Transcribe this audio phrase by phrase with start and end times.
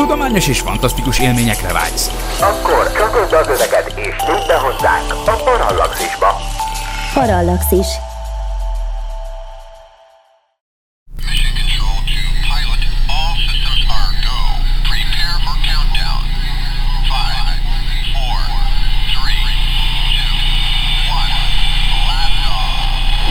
[0.00, 2.10] Tudományos és fantasztikus élményekre vágysz.
[2.40, 6.36] Akkor csatold az öveket és nyújt be hozzánk a Parallaxisba.
[7.14, 7.86] Parallaxis.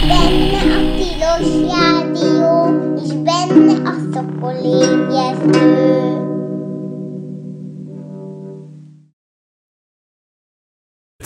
[0.07, 2.73] Benne a tilos rádió,
[3.03, 5.88] és benne a szokolébresztő.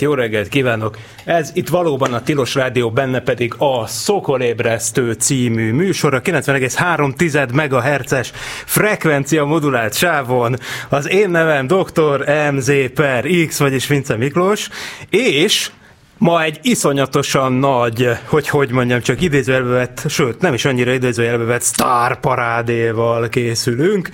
[0.03, 0.97] Jó reggelt kívánok!
[1.25, 8.31] Ez itt valóban a Tilos Rádió, benne pedig a Szokolébresztő című műsor, a 90,3 MHz-es
[8.65, 10.55] frekvencia modulált sávon.
[10.89, 12.25] Az én nevem Dr.
[12.51, 14.69] MZ per X, vagyis Vince Miklós,
[15.09, 15.69] és
[16.17, 21.43] Ma egy iszonyatosan nagy, hogy hogy mondjam, csak idézőjelbe vett, sőt, nem is annyira idézőjelbe
[21.43, 24.09] vett sztárparádéval készülünk,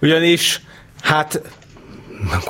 [0.00, 0.60] ugyanis
[1.02, 1.40] hát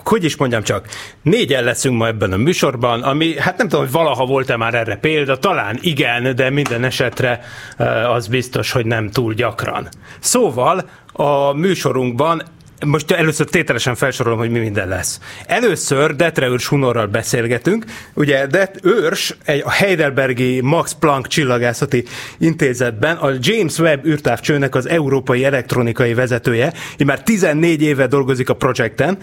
[0.04, 0.86] hogy is mondjam csak,
[1.22, 4.96] négyen leszünk ma ebben a műsorban, ami, hát nem tudom, hogy valaha volt-e már erre
[4.96, 7.40] példa, talán igen, de minden esetre
[7.76, 9.88] eh, az biztos, hogy nem túl gyakran.
[10.18, 12.42] Szóval a műsorunkban
[12.86, 15.20] most először tételesen felsorolom, hogy mi minden lesz.
[15.46, 17.84] Először Detre Őrs Hunorral beszélgetünk.
[18.14, 22.04] Ugye Det Őrs egy a Heidelbergi Max Planck csillagászati
[22.38, 26.72] intézetben a James Webb űrtávcsőnek az európai elektronikai vezetője.
[26.96, 29.18] Így már 14 éve dolgozik a projekten,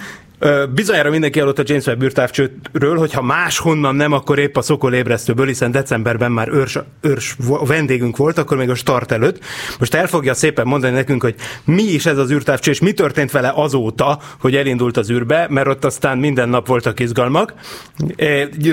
[0.74, 5.46] Bizonyára mindenki hallott a James Webb űrtávcsőről, hogyha máshonnan nem, akkor épp a Szokol ébresztőből,
[5.46, 9.44] hiszen decemberben már őrs, őrs vendégünk volt, akkor még a start előtt.
[9.80, 13.32] Most el fogja szépen mondani nekünk, hogy mi is ez az űrtávcső, és mi történt
[13.32, 17.54] vele azóta, hogy elindult az űrbe, mert ott aztán minden nap voltak izgalmak.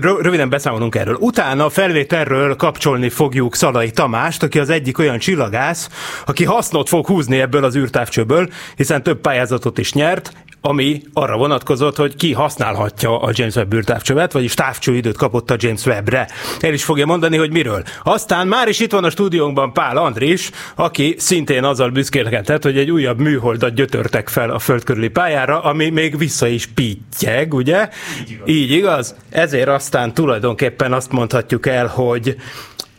[0.01, 1.17] Röviden beszámolunk erről.
[1.21, 5.89] Utána a felvételről kapcsolni fogjuk Szalai Tamást, aki az egyik olyan csillagász,
[6.27, 11.97] aki hasznot fog húzni ebből az űrtávcsőből, hiszen több pályázatot is nyert, ami arra vonatkozott,
[11.97, 16.29] hogy ki használhatja a James Webb űrtávcsövet, vagyis távcsőidőt kapott a James Webbre.
[16.61, 17.83] El is fogja mondani, hogy miről.
[18.03, 22.91] Aztán már is itt van a stúdiónkban Pál Andris, aki szintén azzal büszkélkedett, hogy egy
[22.91, 27.89] újabb műholdat gyötörtek fel a föld körüli pályára, ami még vissza is pittyeg, ugye?
[28.21, 28.49] Így igaz.
[28.49, 29.15] Így igaz.
[29.31, 32.37] Ezért aztán tulajdonképpen azt mondhatjuk el, hogy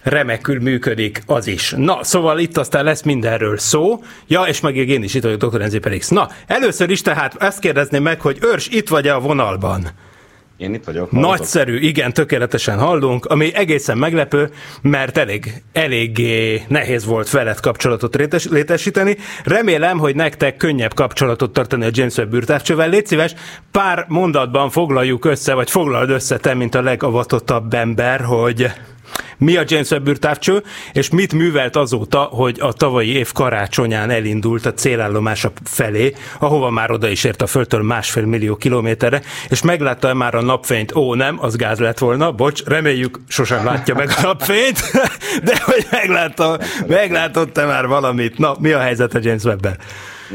[0.03, 1.73] remekül működik az is.
[1.77, 4.03] Na, szóval itt aztán lesz mindenről szó.
[4.27, 5.61] Ja, és meg én is itt vagyok, Dr.
[5.61, 6.07] Enzi Felix.
[6.07, 9.87] Na, először is tehát ezt kérdezném meg, hogy Őrs itt vagy-e a vonalban?
[10.59, 11.11] Én itt vagyok.
[11.11, 11.37] hallgatok.
[11.37, 14.49] Nagyszerű, igen, tökéletesen hallunk, ami egészen meglepő,
[14.81, 19.17] mert elég, eléggé nehéz volt veled kapcsolatot rétes, létesíteni.
[19.43, 22.89] Remélem, hogy nektek könnyebb kapcsolatot tartani a James Webb űrtávcsővel.
[22.89, 23.33] Légy szíves,
[23.71, 28.71] pár mondatban foglaljuk össze, vagy foglald össze te, mint a legavatottabb ember, hogy
[29.39, 30.63] mi a James Webb űrtávcső,
[30.93, 36.91] és mit művelt azóta, hogy a tavalyi év karácsonyán elindult a célállomása felé, ahova már
[36.91, 40.95] oda is ért a Földtől másfél millió kilométerre, és meglátta már a napfényt?
[40.95, 44.79] Ó, nem, az gáz lett volna, bocs, reméljük sosem látja meg a napfényt,
[45.43, 48.37] de hogy meglátta, meglátott-e már valamit?
[48.37, 49.77] Na, mi a helyzet a James Webb-ben?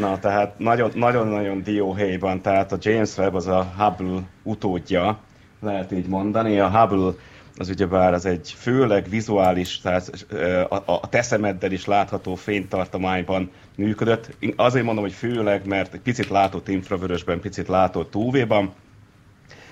[0.00, 5.18] Na, tehát nagyon- nagyon-nagyon dióhéjban, tehát a James Webb az a Hubble utódja,
[5.60, 6.58] lehet így mondani.
[6.58, 7.12] A Hubble
[7.56, 10.26] az ugyebár az egy főleg vizuális, tehát
[10.68, 14.34] a, a te szemeddel is látható fénytartományban működött.
[14.38, 18.72] Én azért mondom, hogy főleg, mert egy picit látott infravörösben, picit látott UV-ban,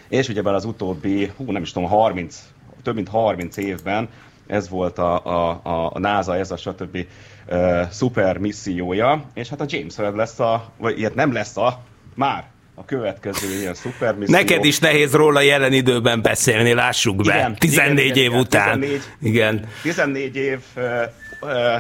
[0.09, 2.43] és ugyebár az utóbbi, hú, nem is tudom, 30,
[2.83, 4.09] több mint 30 évben
[4.47, 5.61] ez volt a, a,
[5.93, 7.07] a NASA, ez a stb.
[7.49, 11.83] Uh, szuper missziója, és hát a James Webb lesz a, vagy ilyet nem lesz a,
[12.15, 14.37] már a következő ilyen szuper misszió.
[14.37, 17.35] Neked is nehéz róla jelen időben beszélni, lássuk be.
[17.35, 18.81] Igen, 14 igen, év igen, után.
[18.81, 19.03] 14.
[19.21, 19.69] Igen.
[19.83, 21.03] 14 év ö,
[21.41, 21.75] ö,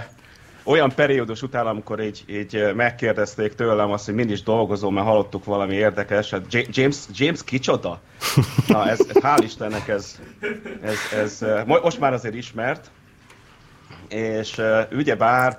[0.65, 5.45] olyan periódus után, amikor így, így megkérdezték tőlem azt, hogy mind is dolgozom, mert hallottuk
[5.45, 6.35] valami érdekes.
[6.51, 8.01] J- James, James kicsoda?
[8.67, 10.19] Na, ez, ez hál' Istennek ez,
[10.83, 12.91] ez, ez most már azért ismert,
[14.09, 15.57] és ö, ugyebár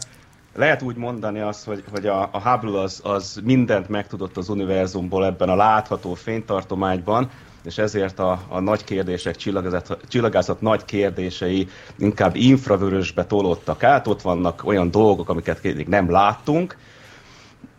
[0.56, 5.26] lehet úgy mondani azt, hogy, hogy a, a Hubble az, az mindent megtudott az univerzumból
[5.26, 7.29] ebben a látható fénytartományban,
[7.64, 11.67] és ezért a, a nagy kérdések, csillagászat, csillagászat nagy kérdései
[11.97, 16.78] inkább infravörösbe tolódtak át, ott vannak olyan dolgok, amiket még nem láttunk,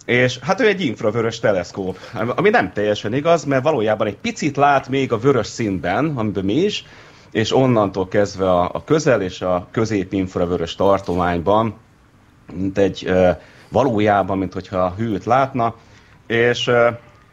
[0.05, 1.99] és hát ő egy infravörös teleszkóp,
[2.37, 6.55] ami nem teljesen igaz, mert valójában egy picit lát még a vörös színben, amiben mi
[6.55, 6.85] is,
[7.31, 11.75] és onnantól kezdve a, a közel és a közép infravörös tartományban,
[12.53, 13.11] mint egy
[13.69, 15.75] valójában, mint hogyha a hűt látna,
[16.27, 16.71] és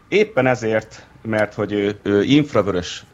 [0.07, 3.05] éppen ezért, mert hogy ő, ő infravörös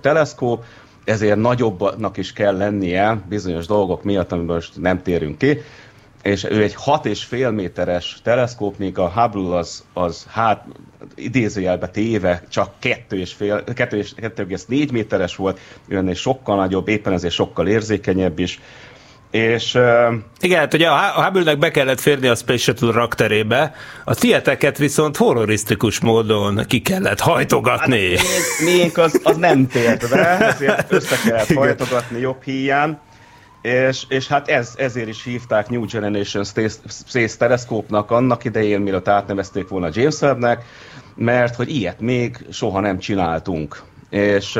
[0.00, 0.64] teleszkóp,
[1.04, 5.58] ezért nagyobbnak is kell lennie bizonyos dolgok miatt, amiben most nem térünk ki,
[6.22, 10.64] és ő egy 6,5 méteres teleszkóp, míg a Hubble az, az hát
[11.14, 18.38] idézőjelbe téve csak 2,5 2,4 méteres volt, ő ennél sokkal nagyobb, éppen ezért sokkal érzékenyebb
[18.38, 18.60] is.
[19.30, 24.14] És ö, Igen, hát ugye a Hubble-nek be kellett férni a Space Shuttle rakterébe, a
[24.14, 27.96] tieteket viszont horrorisztikus módon ki kellett hajtogatni.
[27.96, 28.22] miénk,
[28.64, 33.00] miénk az, az nem tért be, ezért össze kellett hajtogatni jobb híján.
[33.62, 39.08] És, és hát ez, ezért is hívták New Generation Space, Space Telescope-nak annak idején, mielőtt
[39.08, 40.64] átnevezték volna James Webb-nek,
[41.14, 43.82] mert hogy ilyet még soha nem csináltunk.
[44.10, 44.58] És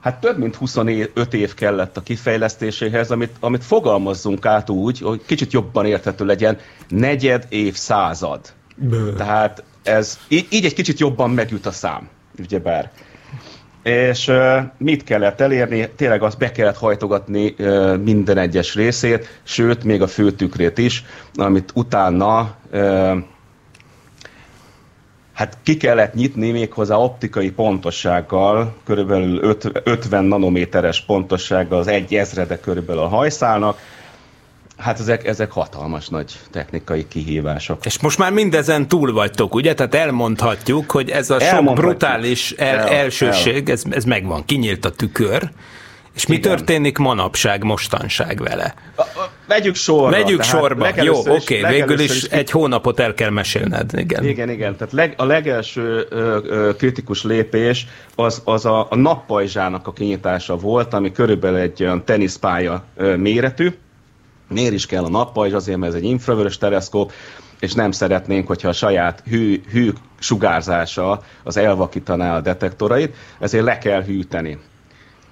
[0.00, 5.52] hát több mint 25 év kellett a kifejlesztéséhez, amit, amit fogalmazzunk át úgy, hogy kicsit
[5.52, 6.58] jobban érthető legyen,
[6.88, 8.40] negyed évszázad.
[9.16, 12.08] Tehát ez így, így egy kicsit jobban megüt a szám,
[12.38, 12.90] ugyebár.
[13.82, 14.32] És
[14.78, 15.88] mit kellett elérni?
[15.96, 17.54] Tényleg azt be kellett hajtogatni
[18.04, 21.04] minden egyes részét, sőt, még a főtükrét is,
[21.34, 22.54] amit utána
[25.38, 32.60] hát ki kellett nyitni méghozzá optikai pontossággal, körülbelül öt- 50 nanométeres pontossággal, az egy ezrede
[32.60, 33.78] körülbelül a hajszálnak.
[34.76, 37.86] Hát ezek, ezek hatalmas nagy technikai kihívások.
[37.86, 39.74] És most már mindezen túl vagytok, ugye?
[39.74, 44.90] Tehát elmondhatjuk, hogy ez a sok brutális el, El- elsőség, ez, ez megvan, kinyílt a
[44.90, 45.50] tükör,
[46.14, 46.56] és mi Igen.
[46.56, 48.74] történik manapság, mostanság vele?
[49.46, 50.10] Vegyük sorba.
[50.10, 50.88] Vegyük tehát sorba.
[51.02, 54.24] Jó, oké, is- végül legelőször is egy hónapot el kell mesélned, igen.
[54.24, 54.76] Igen, igen.
[54.76, 60.56] Tehát leg, a legelső ö, ö, kritikus lépés az, az a, a nappajzsának a kinyitása
[60.56, 63.72] volt, ami körülbelül egy olyan teniszpálya ö, méretű.
[64.48, 65.52] Miért is kell a nappajzs?
[65.52, 67.12] Azért, mert ez egy infravörös teleszkóp,
[67.60, 73.78] és nem szeretnénk, hogyha a saját hű, hű sugárzása az elvakítaná a detektorait, ezért le
[73.78, 74.58] kell hűteni.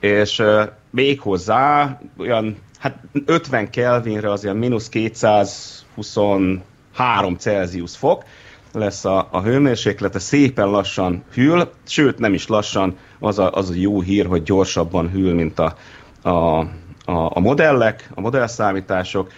[0.06, 0.43] És
[0.91, 8.25] még hozzá olyan hát 50 Kelvinre az ilyen mínusz 223 Celsius fok
[8.73, 13.75] lesz a, a hőmérséklete, szépen lassan hűl, sőt nem is lassan, az a, az a
[13.75, 15.76] jó hír, hogy gyorsabban hűl, mint a,
[16.23, 16.67] a, a,
[17.05, 19.32] a modellek, a modellszámítások,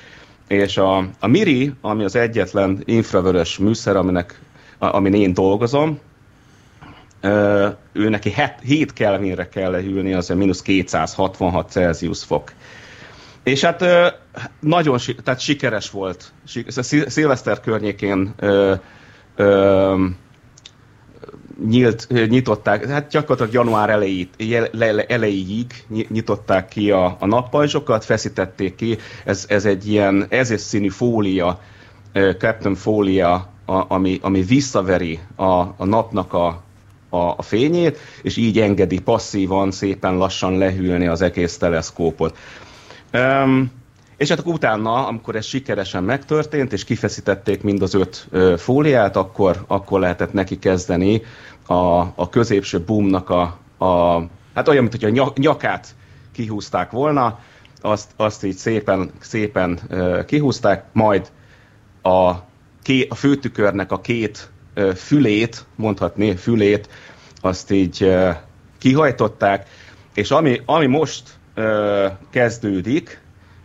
[0.49, 4.41] és a, a MIRI, ami az egyetlen infravörös műszer, aminek,
[4.79, 5.99] a, amin én dolgozom,
[7.93, 12.53] ő neki 7 Kelvinre kell lehűlni, az a mínusz 266 Celsius fok.
[13.43, 13.85] És hát
[14.61, 16.32] nagyon tehát sikeres volt.
[17.06, 18.75] Szilveszter környékén ö,
[19.37, 20.05] ö,
[21.67, 24.35] nyílt, nyitották, hát gyakorlatilag január elejét,
[25.09, 30.88] elejéig nyi- nyitották ki a, a nappajzsokat, feszítették ki, ez, ez egy ilyen ezért színű
[30.88, 31.61] fólia,
[32.12, 36.62] Captain fólia, ami, ami visszaveri a, a napnak a,
[37.09, 42.37] a, a fényét, és így engedi passzívan, szépen lassan lehűlni az egész teleszkópot.
[43.13, 43.71] Um,
[44.17, 48.29] és hát akkor utána, amikor ez sikeresen megtörtént, és kifeszítették mind az öt
[48.61, 51.23] fóliát, akkor, akkor lehetett neki kezdeni
[51.67, 51.75] a,
[52.15, 54.23] a középső boomnak a, a
[54.55, 55.95] hát olyan, mint hogy a nyak- nyakát
[56.33, 57.39] kihúzták volna,
[57.81, 59.81] azt, azt így szépen, szépen
[60.27, 61.31] kihúzták, majd
[62.03, 62.33] a,
[62.83, 64.51] ké, a főtükörnek a két
[64.95, 66.89] fülét, mondhatni fülét,
[67.41, 68.15] azt így
[68.79, 69.67] kihajtották,
[70.15, 71.23] és ami, ami most
[72.31, 73.21] kezdődik,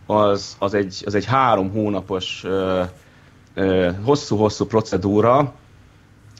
[0.06, 2.45] az, az, egy, az egy három hónapos
[4.04, 5.54] hosszú-hosszú procedúra.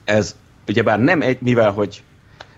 [0.04, 0.36] Ez
[0.68, 2.02] ugyebár nem egy, mivel hogy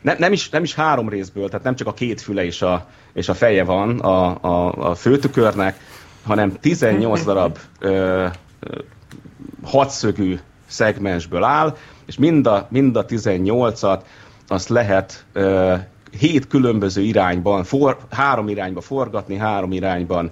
[0.00, 2.88] ne, nem, is, nem is három részből, tehát nem csak a két füle és a,
[3.12, 5.80] és a feje van a, a, a főtükörnek,
[6.24, 7.88] hanem 18 darab ö,
[8.60, 8.78] ö,
[9.62, 11.76] hatszögű szegmensből áll,
[12.06, 14.00] és mind a, mind a 18-at
[14.48, 15.24] azt lehet
[16.18, 20.30] hét különböző irányban, for, három irányba forgatni, három irányban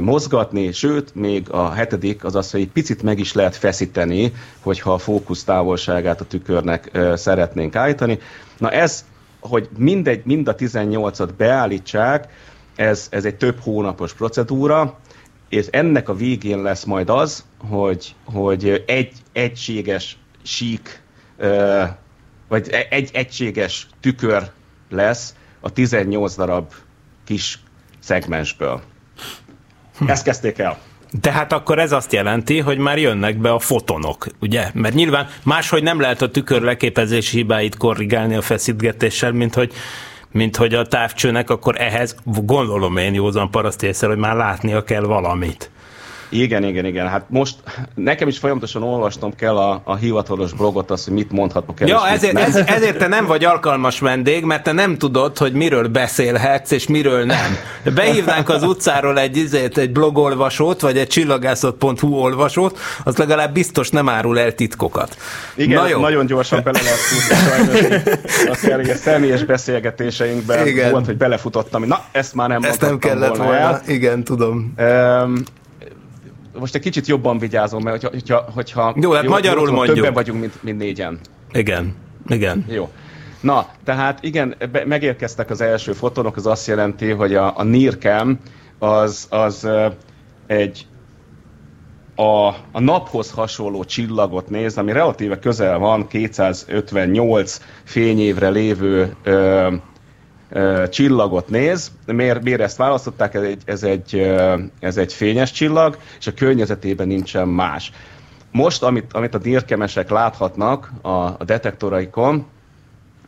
[0.00, 4.92] mozgatni, sőt, még a hetedik az az, hogy egy picit meg is lehet feszíteni, hogyha
[4.92, 8.18] a fókusz távolságát a tükörnek szeretnénk állítani.
[8.58, 9.04] Na ez,
[9.40, 12.28] hogy mindegy, mind a 18-at beállítsák,
[12.76, 14.98] ez, ez egy több hónapos procedúra,
[15.48, 21.02] és ennek a végén lesz majd az, hogy, hogy egy egységes sík,
[22.48, 24.50] vagy e- egy egységes tükör
[24.90, 26.72] lesz a 18 darab
[27.24, 27.58] kis
[27.98, 28.82] szegmensből.
[30.06, 30.78] Ezt kezdték el.
[31.20, 34.70] Tehát akkor ez azt jelenti, hogy már jönnek be a fotonok, ugye?
[34.74, 39.72] Mert nyilván máshogy nem lehet a tükör leképezési hibáit korrigálni a feszítgetéssel, mint hogy
[40.32, 45.02] mint hogy a távcsőnek, akkor ehhez gondolom én józan paraszti észre, hogy már látnia kell
[45.04, 45.70] valamit.
[46.32, 47.08] Igen, igen, igen.
[47.08, 47.54] Hát most
[47.94, 51.88] nekem is folyamatosan olvasnom kell a, a hivatalos blogot, azt, hogy mit mondhatok el.
[51.88, 55.88] Ja, ezért, ez, ezért te nem vagy alkalmas vendég, mert te nem tudod, hogy miről
[55.88, 57.56] beszélhetsz, és miről nem.
[57.94, 64.08] Behívnánk az utcáról egy, izét, egy blogolvasót, vagy egy csillagászat.hu olvasót, az legalább biztos nem
[64.08, 65.16] árul el titkokat.
[65.54, 66.00] Igen, Na jó.
[66.00, 67.80] nagyon gyorsan bele lehet futni, sajnos.
[68.80, 70.90] hogy a személyes beszélgetéseinkben Igen.
[70.90, 71.84] volt, hogy belefutottam.
[71.84, 73.54] Na, ezt már nem Ezt nem kellett volna.
[73.54, 73.82] el.
[73.86, 74.74] Igen, tudom.
[74.78, 75.42] Um,
[76.58, 79.96] most egy kicsit jobban vigyázom, mert hogyha, hogyha, Jó, hát magyarul tudom, mondjuk.
[79.96, 81.18] Többen vagyunk, mint, mint négyen.
[81.52, 81.94] Igen,
[82.26, 82.64] igen.
[82.68, 82.90] Jó.
[83.40, 88.38] Na, tehát igen, be, megérkeztek az első fotonok, az azt jelenti, hogy a, a NIRCam
[88.78, 89.68] az, az
[90.46, 90.86] egy
[92.14, 99.72] a, a naphoz hasonló csillagot néz, ami relatíve közel van, 258 fényévre lévő ö,
[100.90, 101.90] csillagot néz.
[102.06, 103.34] Miért, miért ezt választották?
[103.34, 104.32] Ez egy, ez, egy,
[104.80, 107.92] ez egy fényes csillag, és a környezetében nincsen más.
[108.50, 112.46] Most, amit, amit a dirkemesek láthatnak a, a detektoraikon,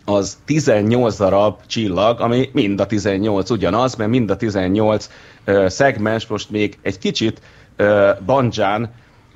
[0.04, 5.10] az 18 darab csillag, ami mind a 18 ugyanaz, mert mind a 18
[5.44, 7.40] ö, szegmens most még egy kicsit
[7.76, 8.10] ö,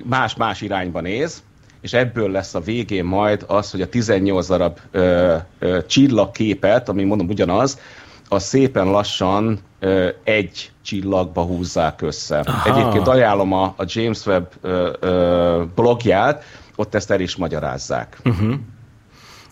[0.03, 1.43] más-más irányba néz,
[1.81, 7.03] és ebből lesz a végén majd az, hogy a 18 darab ö, ö, csillagképet, ami
[7.03, 7.79] mondom ugyanaz,
[8.27, 12.39] az szépen lassan ö, egy csillagba húzzák össze.
[12.39, 12.69] Aha.
[12.69, 16.43] Egyébként ajánlom a, a James Webb ö, ö, blogját,
[16.75, 18.19] ott ezt el is magyarázzák.
[18.25, 18.53] Uh-huh.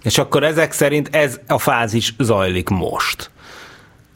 [0.03, 3.29] És akkor ezek szerint ez a fázis zajlik most.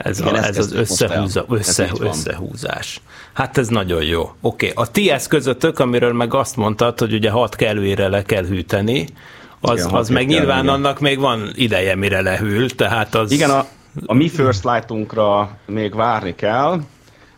[0.03, 2.07] Ez, Igen, a, ez az összehúza, Ez össze, van.
[2.07, 3.01] összehúzás.
[3.33, 4.21] Hát ez nagyon jó.
[4.41, 4.83] Oké, okay.
[4.85, 9.07] a ti eszközötök, amiről meg azt mondtad, hogy ugye hat kellőére le kell hűteni,
[9.61, 10.73] az, Igen, az meg nyilván igen.
[10.73, 13.31] annak még van ideje, mire lehűl, tehát az...
[13.31, 13.65] Igen, a,
[14.05, 16.79] a mi First Light-unkra még várni kell.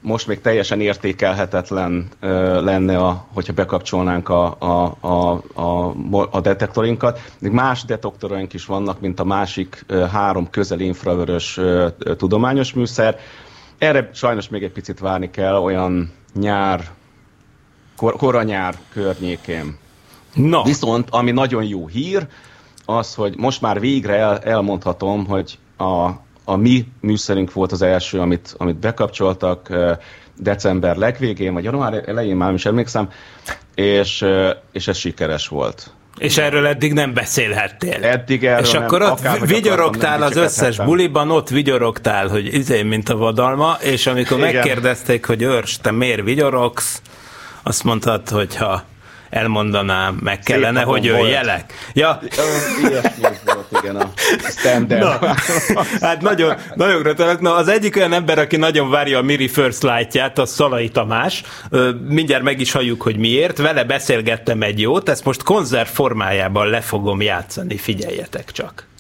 [0.04, 5.94] Most még teljesen értékelhetetlen ö, lenne, a, hogyha bekapcsolnánk a, a, a, a,
[6.32, 7.20] a detektorinkat.
[7.40, 12.74] Még más detektoraink is vannak, mint a másik ö, három közel infravörös ö, ö, tudományos
[12.74, 13.20] műszer.
[13.78, 16.90] Erre sajnos még egy picit várni kell, olyan nyár,
[17.96, 19.78] kor, koranyár környékén.
[20.34, 22.28] Na, Viszont, ami nagyon jó hír,
[22.86, 26.10] az, hogy most már végre el, elmondhatom, hogy a,
[26.44, 29.70] a mi műszerünk volt az első, amit, amit bekapcsoltak
[30.38, 33.10] december legvégén, vagy január elején, már nem is emlékszem,
[33.76, 34.26] és,
[34.72, 35.94] és ez sikeres volt.
[36.18, 38.04] és erről eddig nem beszélhettél.
[38.04, 42.54] Eddig erről És nem, akkor ott akárhogy vigyorogtál akartam, az összes buliban, ott vigyorogtál, hogy
[42.54, 44.54] izé, mint a vadalma, és amikor Igen.
[44.54, 47.02] megkérdezték, hogy őrs, te miért vigyorogsz,
[47.64, 48.84] azt mondtad, hogy ha
[49.30, 51.74] elmondanám, meg kellene, napom hogy jöjjelek.
[51.94, 53.00] Ja, Ö,
[53.82, 54.12] igen, a
[54.50, 55.22] standard.
[55.22, 55.36] Na,
[56.02, 57.42] hát nagyon, nagyon gratulálok.
[57.42, 61.44] Na, az egyik olyan ember, aki nagyon várja a Miri First Light-ját, az Szalai Tamás.
[62.08, 63.58] Mindjárt meg is halljuk, hogy miért.
[63.58, 68.92] Vele beszélgettem egy jót, ezt most konzerv formájában le fogom játszani, figyeljetek csak.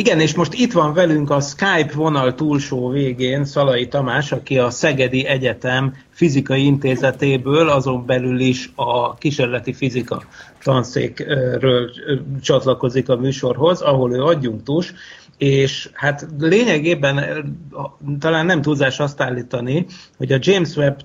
[0.00, 4.70] Igen, és most itt van velünk a Skype vonal túlsó végén Szalai Tamás, aki a
[4.70, 10.22] Szegedi Egyetem fizikai intézetéből, azon belül is a kísérleti fizika
[10.62, 11.90] tanszékről
[12.40, 14.92] csatlakozik a műsorhoz, ahol ő adjunktus,
[15.38, 17.24] és hát lényegében
[18.18, 21.00] talán nem túlzás azt állítani, hogy a James Webb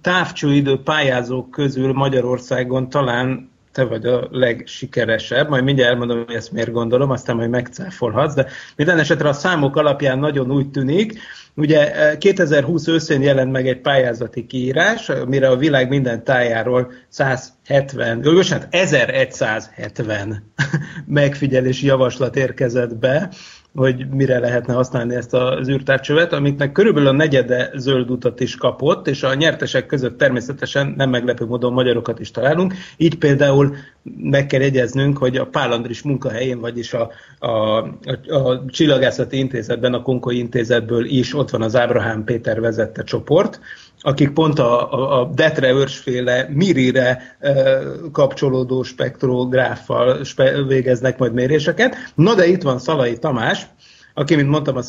[0.00, 6.72] távcsőidő pályázók közül Magyarországon talán te vagy a legsikeresebb, majd mindjárt elmondom, hogy ezt miért
[6.72, 8.46] gondolom, aztán majd megcáfolhatsz, de
[8.76, 11.20] minden esetre a számok alapján nagyon úgy tűnik,
[11.54, 18.20] Ugye eh, 2020 őszén jelent meg egy pályázati kiírás, mire a világ minden tájáról 170,
[18.24, 20.52] jó, bocsánat, 1170
[21.06, 23.30] megfigyelési javaslat érkezett be,
[23.74, 29.08] hogy mire lehetne használni ezt az űrtávcsövet, amiknek körülbelül a negyede zöld utat is kapott,
[29.08, 32.74] és a nyertesek között természetesen nem meglepő módon magyarokat is találunk.
[32.96, 37.88] Így például meg kell jegyeznünk, hogy a Pál Andris munkahelyén, vagyis a, a, a,
[38.28, 43.60] a Csillagászati Intézetben, a Konkoi Intézetből is ott van az Ábrahám Péter vezette csoport,
[44.00, 47.78] akik pont a, a, a Detre őrsféle Mirire e,
[48.12, 51.96] kapcsolódó spektrográffal spe, végeznek majd méréseket.
[52.14, 53.66] Na de itt van Szalai Tamás,
[54.14, 54.82] aki, mint mondtam, a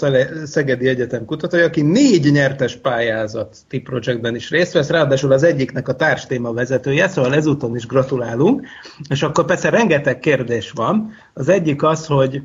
[0.46, 5.96] Szegedi Egyetem kutatója, aki négy nyertes pályázati projektben is részt vesz, ráadásul az egyiknek a
[5.96, 8.68] társtéma vezetője, szóval ezúton is gratulálunk.
[9.10, 11.12] És akkor persze rengeteg kérdés van.
[11.34, 12.42] Az egyik az, hogy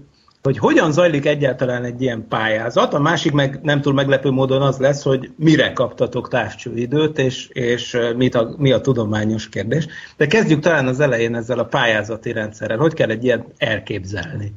[0.47, 4.79] hogy hogyan zajlik egyáltalán egy ilyen pályázat, a másik meg nem túl meglepő módon az
[4.79, 9.87] lesz, hogy mire kaptatok távcsőidőt, és, és mit a, mi a tudományos kérdés.
[10.17, 12.79] De kezdjük talán az elején ezzel a pályázati rendszerrel.
[12.79, 14.53] Hogy kell egy ilyen elképzelni?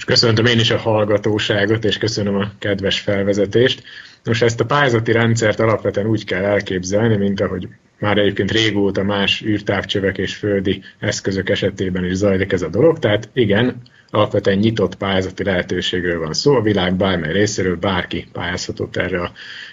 [0.00, 3.82] És köszöntöm én is a hallgatóságot, és köszönöm a kedves felvezetést.
[4.22, 9.42] Nos, ezt a pályázati rendszert alapvetően úgy kell elképzelni, mint ahogy már egyébként régóta más
[9.42, 12.98] űrtávcsövek és földi eszközök esetében is zajlik ez a dolog.
[12.98, 19.20] Tehát igen, alapvetően nyitott pályázati lehetőségről van szó, a világ bármely részéről bárki pályázhatott erre
[19.20, 19.32] a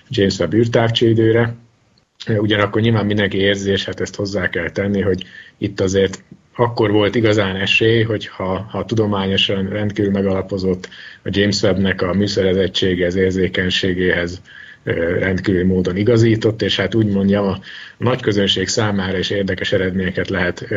[0.09, 1.55] James Webb űrtávcsődőre.
[2.27, 5.23] Ugyanakkor nyilván mindenki érzi, és hát ezt hozzá kell tenni, hogy
[5.57, 6.23] itt azért
[6.57, 10.89] akkor volt igazán esély, hogy ha, ha tudományosan rendkívül megalapozott
[11.23, 14.41] a James Webb-nek a műszerezettsége, az érzékenységéhez
[15.19, 17.59] rendkívül módon igazított, és hát úgy mondjam, a
[17.97, 20.67] nagy közönség számára is érdekes eredményeket lehet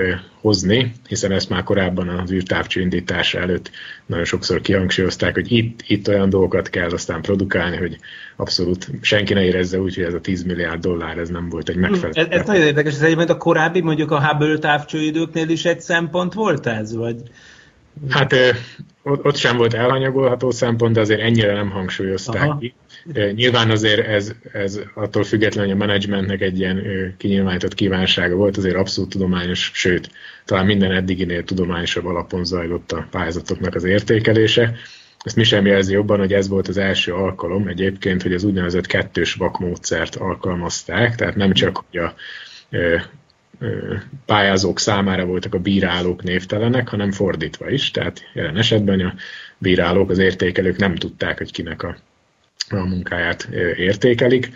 [0.41, 3.71] hozni, hiszen ezt már korábban az űrtávcső indítása előtt
[4.07, 7.99] nagyon sokszor kihangsúlyozták, hogy itt, itt olyan dolgokat kell aztán produkálni, hogy
[8.37, 11.77] abszolút senki ne érezze úgy, hogy ez a 10 milliárd dollár, ez nem volt egy
[11.77, 12.13] megfelelő.
[12.15, 16.33] Ez, ez nagyon érdekes, ez egyébként a korábbi, mondjuk a Hubble távcsőidőknél is egy szempont
[16.33, 17.17] volt ez, vagy?
[18.09, 18.35] Hát
[19.03, 22.59] ott sem volt elhanyagolható szempont, de azért ennyire nem hangsúlyozták Aha.
[22.59, 22.75] ki.
[23.35, 26.85] Nyilván azért ez, ez attól függetlenül, hogy a menedzsmentnek egy ilyen
[27.19, 30.11] kinyilvánított kívánsága volt, azért abszolút tudományos, sőt,
[30.45, 34.75] talán minden eddiginél tudományosabb alapon zajlott a pályázatoknak az értékelése.
[35.25, 38.87] Ezt mi sem jelzi jobban, hogy ez volt az első alkalom egyébként, hogy az úgynevezett
[38.87, 42.15] kettős vakmódszert alkalmazták, tehát nem csak, hogy a
[44.27, 47.91] pályázók számára voltak a bírálók névtelenek, hanem fordítva is.
[47.91, 49.15] Tehát jelen esetben a
[49.59, 51.97] bírálók, az értékelők nem tudták, hogy kinek a,
[52.71, 54.53] a munkáját értékelik.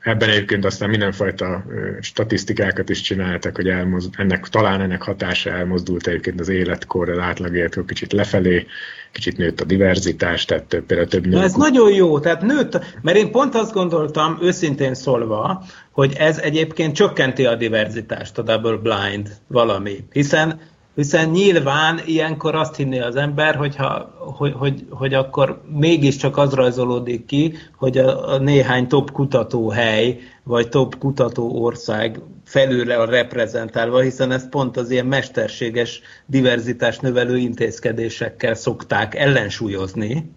[0.00, 1.64] Ebben egyébként aztán mindenfajta
[2.00, 7.84] statisztikákat is csináltak, hogy elmozd, ennek, talán ennek hatása elmozdult egyébként az életkor, az átlag
[7.86, 8.66] kicsit lefelé,
[9.12, 11.38] kicsit nőtt a diverzitás, tehát több, például több nő.
[11.38, 16.94] Ez nagyon jó, tehát nőtt, mert én pont azt gondoltam, őszintén szólva, hogy ez egyébként
[16.94, 20.60] csökkenti a diverzitást, a double blind valami, hiszen
[20.94, 27.24] hiszen nyilván ilyenkor azt hinné az ember, hogyha, hogy, hogy, hogy akkor mégiscsak az rajzolódik
[27.24, 34.32] ki, hogy a, a néhány top kutatóhely, vagy top kutató ország felőle a reprezentálva, hiszen
[34.32, 40.30] ezt pont az ilyen mesterséges diverzitás növelő intézkedésekkel szokták ellensúlyozni.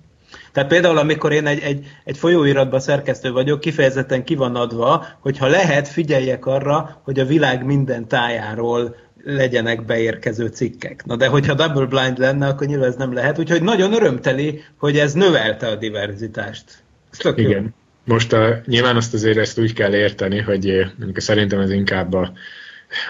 [0.52, 5.38] Tehát például, amikor én egy, egy, egy folyóiratban szerkesztő vagyok, kifejezetten ki van adva, hogy
[5.38, 11.06] ha lehet, figyeljek arra, hogy a világ minden tájáról legyenek beérkező cikkek.
[11.06, 14.98] Na de hogyha double blind lenne, akkor nyilván ez nem lehet, úgyhogy nagyon örömteli, hogy
[14.98, 16.64] ez növelte a diverzitást.
[17.12, 17.62] Ez Igen.
[17.62, 17.68] Jó.
[18.06, 22.34] Most a, nyilván azt azért ezt úgy kell érteni, hogy eh, szerintem ez inkább a,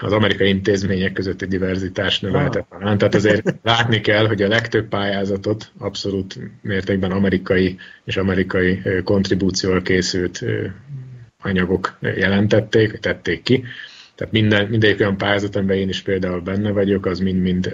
[0.00, 2.98] az amerikai intézmények között egy diverzitás növelte talán.
[2.98, 9.82] Tehát azért látni kell, hogy a legtöbb pályázatot abszolút mértékben amerikai és amerikai eh, kontribúcióval
[9.82, 10.72] készült eh,
[11.42, 13.64] anyagok jelentették, tették ki.
[14.14, 17.72] Tehát minden, mindegyik olyan pályázat, amiben én is például benne vagyok, az mind-mind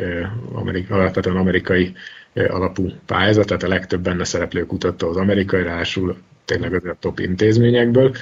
[0.89, 1.93] alapvetően amerikai
[2.35, 7.19] alapú pályázat, tehát a legtöbb benne szereplő kutató az amerikai, rásul tényleg az a top
[7.19, 8.15] intézményekből.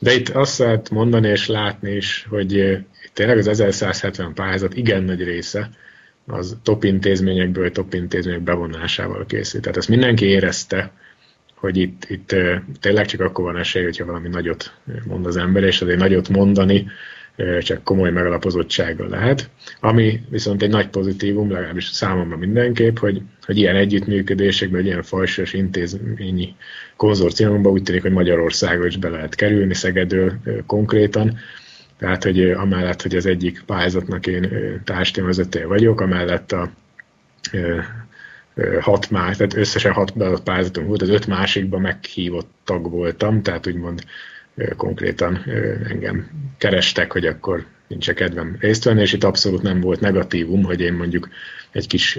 [0.00, 2.78] De itt azt lehet mondani és látni is, hogy
[3.12, 5.70] tényleg az 1170 pályázat igen nagy része
[6.26, 9.62] az top intézményekből, top intézmények bevonásával készült.
[9.62, 10.92] Tehát ezt mindenki érezte,
[11.54, 12.34] hogy itt, itt
[12.80, 14.72] tényleg csak akkor van esély, hogyha valami nagyot
[15.04, 16.86] mond az ember, és azért nagyot mondani,
[17.60, 19.50] csak komoly megalapozottsággal lehet.
[19.80, 26.54] Ami viszont egy nagy pozitívum, legalábbis számomra mindenképp, hogy, hogy ilyen együttműködésekben, ilyen fajsas intézményi
[26.96, 30.32] konzorciumban úgy tűnik, hogy Magyarországon is be lehet kerülni, Szegedől
[30.66, 31.38] konkrétan.
[31.98, 34.50] Tehát, hogy amellett, hogy az egyik pályázatnak én
[34.84, 36.70] társtémavezetője vagyok, amellett a
[38.80, 40.14] hat más, tehát összesen hat
[40.44, 44.04] pályázatunk volt, az öt másikban meghívott tag voltam, tehát úgymond
[44.76, 45.44] konkrétan
[45.88, 50.64] engem kerestek, hogy akkor nincs -e kedvem részt venni, és itt abszolút nem volt negatívum,
[50.64, 51.28] hogy én mondjuk
[51.72, 52.18] egy kis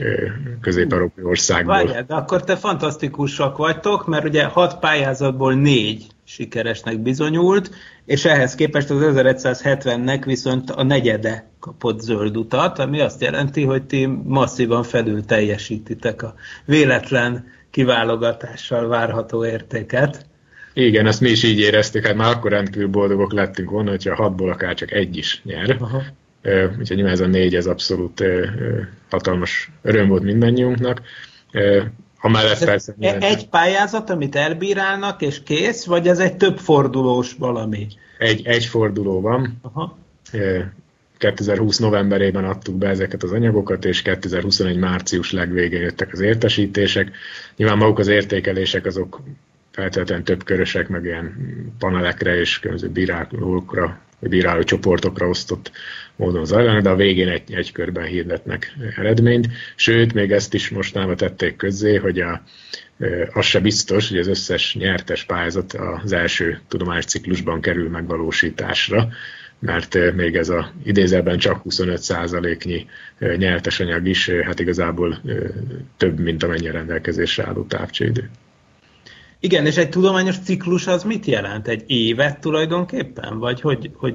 [0.62, 1.74] közép-európai országból...
[1.74, 7.69] Várjál, de akkor te fantasztikusak vagytok, mert ugye hat pályázatból négy sikeresnek bizonyult,
[8.06, 13.84] és ehhez képest az 1170-nek viszont a negyede kapott zöld utat, ami azt jelenti, hogy
[13.84, 16.34] ti masszívan felül teljesítitek a
[16.65, 20.26] véletlen kiválogatással várható értéket.
[20.74, 24.52] Igen, ezt mi is így éreztük, hát már akkor rendkívül boldogok lettünk volna, hogyha hatból
[24.52, 25.78] akár csak egy is nyer.
[25.80, 26.04] Aha.
[26.80, 28.24] Úgyhogy nyilván ez a négy, ez abszolút
[29.10, 31.02] hatalmas öröm volt mindannyiunknak.
[32.22, 37.88] Amellett persze e- egy pályázat, amit elbírálnak, és kész, vagy ez egy több fordulós valami?
[38.18, 39.60] Egy, egy forduló van.
[39.62, 39.98] Aha.
[41.18, 47.12] 2020 novemberében adtuk be ezeket az anyagokat, és 2021 március legvégén jöttek az értesítések.
[47.56, 49.22] Nyilván maguk az értékelések azok
[49.74, 51.36] feltétlenül több körösek, meg ilyen
[51.80, 55.72] panelekre és különböző bírálókra bíráló csoportokra osztott
[56.16, 59.48] módon zajlanak, de a végén egy, egy körben hirdetnek eredményt.
[59.76, 62.44] Sőt, még ezt is mostanában tették közzé, hogy a,
[63.34, 69.10] az se biztos, hogy az összes nyertes pályázat az első tudományos ciklusban kerül megvalósításra,
[69.60, 72.86] mert még ez a idézelben csak 25%-nyi
[73.38, 75.22] nyertes anyag is, hát igazából
[75.98, 78.30] több, mint amennyi rendelkezésre álló távcsédő.
[79.43, 81.67] Igen, és egy tudományos ciklus az mit jelent?
[81.67, 83.39] Egy évet tulajdonképpen?
[83.39, 84.13] Vagy hogy, hogy...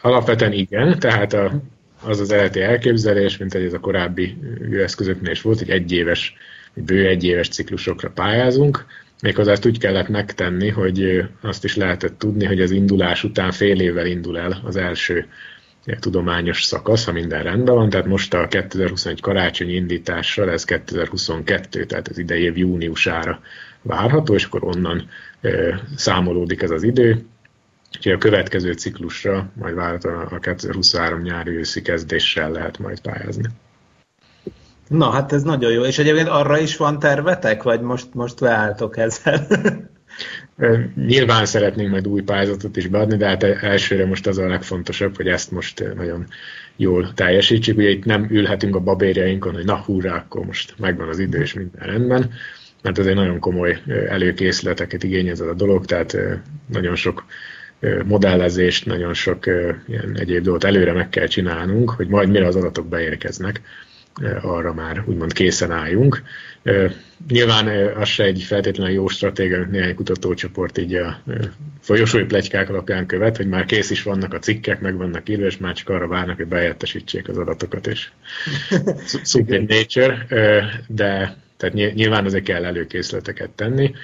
[0.00, 1.62] Alapvetően igen, tehát a,
[2.02, 4.36] az az eredeti elképzelés, mint hogy ez a korábbi
[4.72, 6.34] eszközöknél is volt, hogy egyéves,
[6.74, 8.86] bő egyéves ciklusokra pályázunk,
[9.22, 13.80] Méghozzá ezt úgy kellett megtenni, hogy azt is lehetett tudni, hogy az indulás után fél
[13.80, 15.26] évvel indul el az első
[16.00, 22.08] tudományos szakasz, ha minden rendben van, tehát most a 2021 karácsonyi indítással ez 2022, tehát
[22.08, 23.40] az idei év júniusára
[23.88, 25.08] várható, és akkor onnan
[25.96, 27.26] számolódik ez az idő.
[27.96, 33.44] Úgyhogy a következő ciklusra majd várhatóan a 2023 nyári őszi kezdéssel lehet majd pályázni.
[34.88, 35.84] Na, hát ez nagyon jó.
[35.84, 39.46] És egyébként arra is van tervetek, vagy most, most leálltok ezzel?
[40.94, 45.28] Nyilván szeretnénk majd új pályázatot is beadni, de hát elsőre most az a legfontosabb, hogy
[45.28, 46.26] ezt most nagyon
[46.76, 47.76] jól teljesítsük.
[47.76, 51.54] Ugye itt nem ülhetünk a babérjainkon, hogy na hurrá, akkor most megvan az idő és
[51.54, 52.30] minden rendben,
[52.88, 56.16] mert ez egy nagyon komoly előkészleteket igényez a dolog, tehát
[56.66, 57.24] nagyon sok
[58.04, 59.46] modellezést, nagyon sok
[59.86, 63.60] ilyen egyéb dolgot előre meg kell csinálnunk, hogy majd mire az adatok beérkeznek,
[64.42, 66.22] arra már úgymond készen álljunk.
[67.28, 71.22] Nyilván az se egy feltétlenül jó stratégia, amit néhány kutatócsoport így a
[71.80, 75.58] folyosói plegykák alapján követ, hogy már kész is vannak a cikkek, meg vannak írva, és
[75.58, 78.10] már csak arra várnak, hogy bejelentesítsék az adatokat, és
[79.24, 80.26] super nature,
[80.88, 83.94] de tehát nyilván azért kell előkészleteket tenni.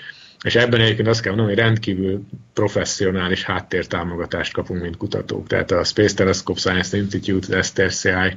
[0.45, 5.47] És ebben egyébként azt kell mondanom, hogy rendkívül professzionális háttértámogatást kapunk, mint kutatók.
[5.47, 8.37] Tehát a Space Telescope Science Institute, az STRCI,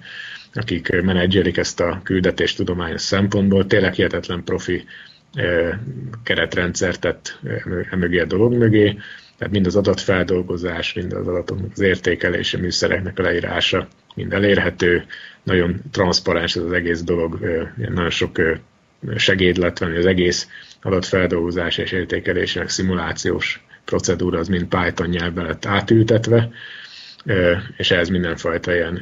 [0.54, 4.84] akik menedzselik ezt a küldetést tudományos szempontból, tényleg hihetetlen profi
[6.24, 7.40] keretrendszert tett
[7.92, 8.98] emögé a dolog mögé,
[9.38, 15.06] tehát mind az adatfeldolgozás, mind az adatok az értékelése, műszereknek a leírása, mind elérhető,
[15.44, 17.40] nagyon transzparens ez az egész dolog,
[17.76, 18.42] nagyon sok
[19.16, 20.48] segéd lett venni az egész
[20.82, 26.50] adatfeldolgozás és értékelésének szimulációs procedúra az mind Python nyelvbe lett átültetve,
[27.78, 29.02] és ehhez mindenfajta ilyen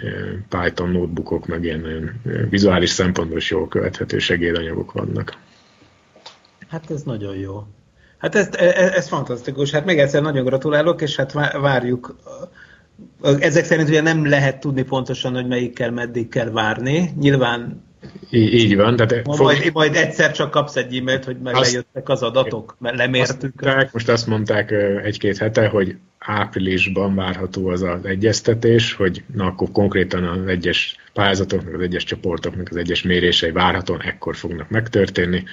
[0.49, 2.13] Python notebookok, meg ilyen
[2.49, 5.37] vizuális szempontból is jól követhető segédanyagok vannak.
[6.69, 7.63] Hát ez nagyon jó.
[8.17, 9.71] Hát ez, ez, ez fantasztikus.
[9.71, 12.15] Hát még egyszer nagyon gratulálok, és hát várjuk.
[13.21, 17.11] Ezek szerint ugye nem lehet tudni pontosan, hogy melyikkel meddig kell várni.
[17.19, 17.84] Nyilván
[18.29, 18.95] így, így van.
[18.95, 22.75] Tehát Ma, majd, majd egyszer csak kapsz egy e-mailt, hogy meg azt, lejöttek az adatok,
[22.79, 23.31] mert lemértük.
[23.31, 24.71] Azt mondták, most azt mondták
[25.03, 31.73] egy-két hete, hogy áprilisban várható az az egyeztetés, hogy na akkor konkrétan az egyes pályázatoknak,
[31.73, 35.43] az egyes csoportoknak az egyes mérései várhatóan ekkor fognak megtörténni.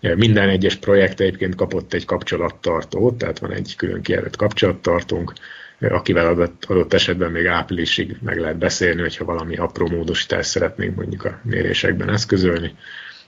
[0.00, 5.32] Minden egyes projekt egyébként kapott egy kapcsolattartót, tehát van egy külön kijelölt kapcsolattartónk,
[5.80, 11.24] akivel adott, adott esetben még áprilisig meg lehet beszélni, hogyha valami apró módosítást szeretnénk mondjuk
[11.24, 12.74] a mérésekben eszközölni,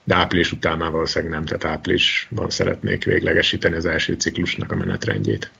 [0.03, 5.51] de április után már valószínűleg nem, tehát áprilisban szeretnék véglegesíteni az első ciklusnak a menetrendjét.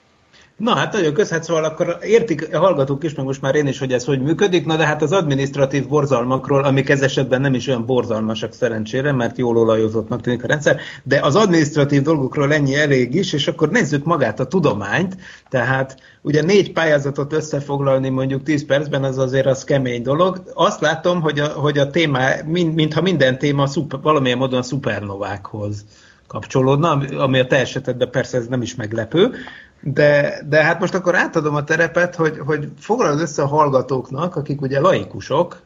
[0.57, 3.79] Na hát nagyon köszönhet, szóval akkor értik a hallgatók is, meg most már én is,
[3.79, 7.67] hogy ez hogy működik, na de hát az administratív borzalmakról, amik ez esetben nem is
[7.67, 13.15] olyan borzalmasak szerencsére, mert jól olajozottnak tűnik a rendszer, de az administratív dolgokról ennyi elég
[13.15, 15.17] is, és akkor nézzük magát a tudományt,
[15.49, 20.41] tehát ugye négy pályázatot összefoglalni mondjuk 10 percben, az azért az kemény dolog.
[20.53, 24.63] Azt látom, hogy a, hogy a téma, mind, mintha minden téma szuper, valamilyen módon a
[24.63, 25.85] szupernovákhoz
[26.27, 29.31] kapcsolódna, ami a te esetedben persze ez nem is meglepő,
[29.81, 34.61] de, de hát most akkor átadom a terepet, hogy, hogy foglalod össze a hallgatóknak, akik
[34.61, 35.61] ugye laikusok,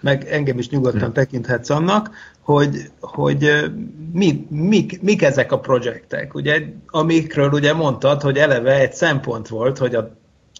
[0.00, 1.12] meg engem is nyugodtan hmm.
[1.12, 3.70] tekinthetsz annak, hogy, hogy
[4.12, 9.78] mi, mik, mik ezek a projektek, ugye, amikről ugye mondtad, hogy eleve egy szempont volt,
[9.78, 10.16] hogy a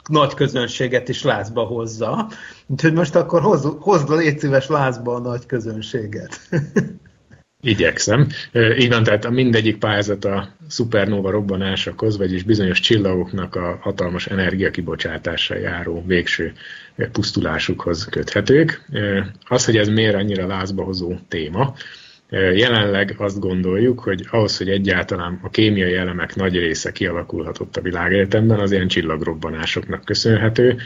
[0.08, 2.28] nagy közönséget is lázba hozza.
[2.66, 6.40] Úgyhogy most akkor hozd, hozd légy szíves lázba a nagy közönséget.
[7.64, 8.26] Igyekszem.
[8.78, 15.58] Így van, tehát a mindegyik pályázat a szupernova robbanásakhoz, vagyis bizonyos csillagoknak a hatalmas energiakibocsátással
[15.58, 16.52] járó végső
[17.12, 18.84] pusztulásukhoz köthetők.
[19.48, 21.74] Az, hogy ez miért annyira lázbahozó téma,
[22.54, 28.60] Jelenleg azt gondoljuk, hogy ahhoz, hogy egyáltalán a kémiai elemek nagy része kialakulhatott a világegyetemben,
[28.60, 30.76] az ilyen csillagrobbanásoknak köszönhető,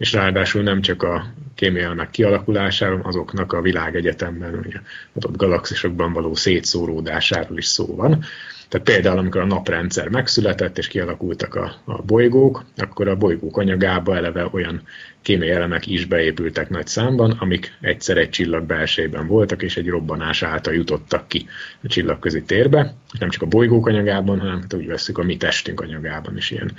[0.00, 1.26] és ráadásul nem csak a
[1.60, 4.80] elemek kialakulásáról, azoknak a világegyetemben, ugye
[5.12, 8.24] adott galaxisokban való szétszóródásáról is szó van.
[8.70, 14.16] Tehát például, amikor a naprendszer megszületett és kialakultak a, a bolygók, akkor a bolygók anyagába
[14.16, 14.82] eleve olyan
[15.22, 20.42] kémiai elemek is beépültek nagy számban, amik egyszer egy csillag belsejében voltak, és egy robbanás
[20.42, 21.46] által jutottak ki
[21.82, 22.94] a csillagközi térbe.
[23.18, 26.72] Nem csak a bolygók anyagában, hanem hát úgy veszük a mi testünk anyagában is ilyen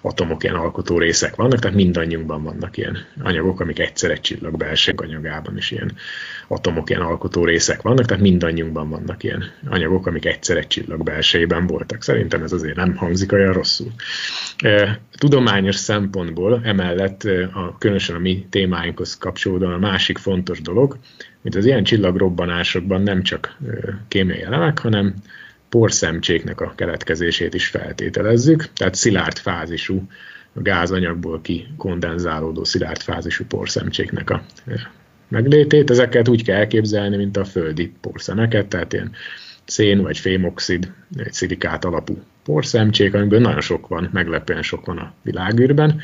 [0.00, 5.00] atomok, ilyen alkotó részek vannak, tehát mindannyiunkban vannak ilyen anyagok, amik egyszer egy csillag belsejük
[5.00, 5.92] anyagában is ilyen
[6.48, 11.66] atomok, ilyen alkotó részek vannak, tehát mindannyiunkban vannak ilyen anyagok, amik egyszer egy csillag belsejében
[11.66, 12.02] voltak.
[12.02, 13.92] Szerintem ez azért nem hangzik olyan rosszul.
[15.18, 20.98] Tudományos szempontból emellett a, különösen a mi témáinkhoz kapcsolódóan a másik fontos dolog,
[21.42, 23.56] hogy az ilyen csillagrobbanásokban nem csak
[24.08, 25.14] kémiai elemek, hanem
[25.68, 30.02] porszemcséknek a keletkezését is feltételezzük, tehát szilárd fázisú,
[30.52, 34.42] gázanyagból kikondenzálódó szilárd fázisú porszemcséknek a
[35.28, 35.90] meglétét.
[35.90, 39.12] Ezeket úgy kell elképzelni, mint a földi porszemeket, tehát ilyen
[39.64, 45.12] szén vagy fémoxid, egy szilikát alapú porszemcsék, amikből nagyon sok van, meglepően sok van a
[45.22, 46.00] világűrben,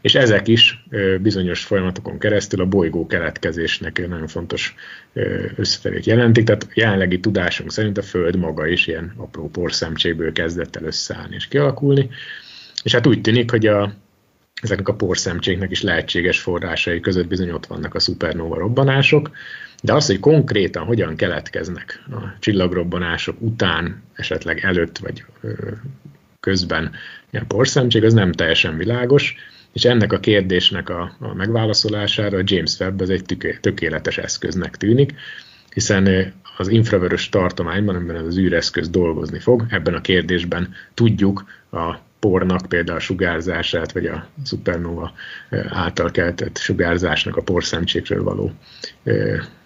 [0.00, 0.84] és ezek is
[1.20, 4.74] bizonyos folyamatokon keresztül a bolygó keletkezésnek nagyon fontos
[5.56, 10.84] összetevét jelentik, tehát jelenlegi tudásunk szerint a Föld maga is ilyen apró porszemcsékből kezdett el
[10.84, 12.08] összeállni és kialakulni,
[12.82, 13.92] és hát úgy tűnik, hogy a,
[14.62, 19.30] ezeknek a porszemcséknek is lehetséges forrásai között bizony ott vannak a szupernova robbanások,
[19.82, 25.24] de az, hogy konkrétan hogyan keletkeznek a csillagrobbanások után, esetleg előtt vagy
[26.40, 26.92] közben
[27.30, 29.34] ilyen porszemcsék, az nem teljesen világos,
[29.72, 33.24] és ennek a kérdésnek a, a megválaszolására a James Webb az egy
[33.60, 35.14] tökéletes eszköznek tűnik,
[35.74, 42.66] hiszen az infravörös tartományban, amiben az űreszköz dolgozni fog, ebben a kérdésben tudjuk a pornak
[42.68, 45.12] például a sugárzását, vagy a supernova
[45.68, 48.52] által keltett sugárzásnak a porszemcsékről való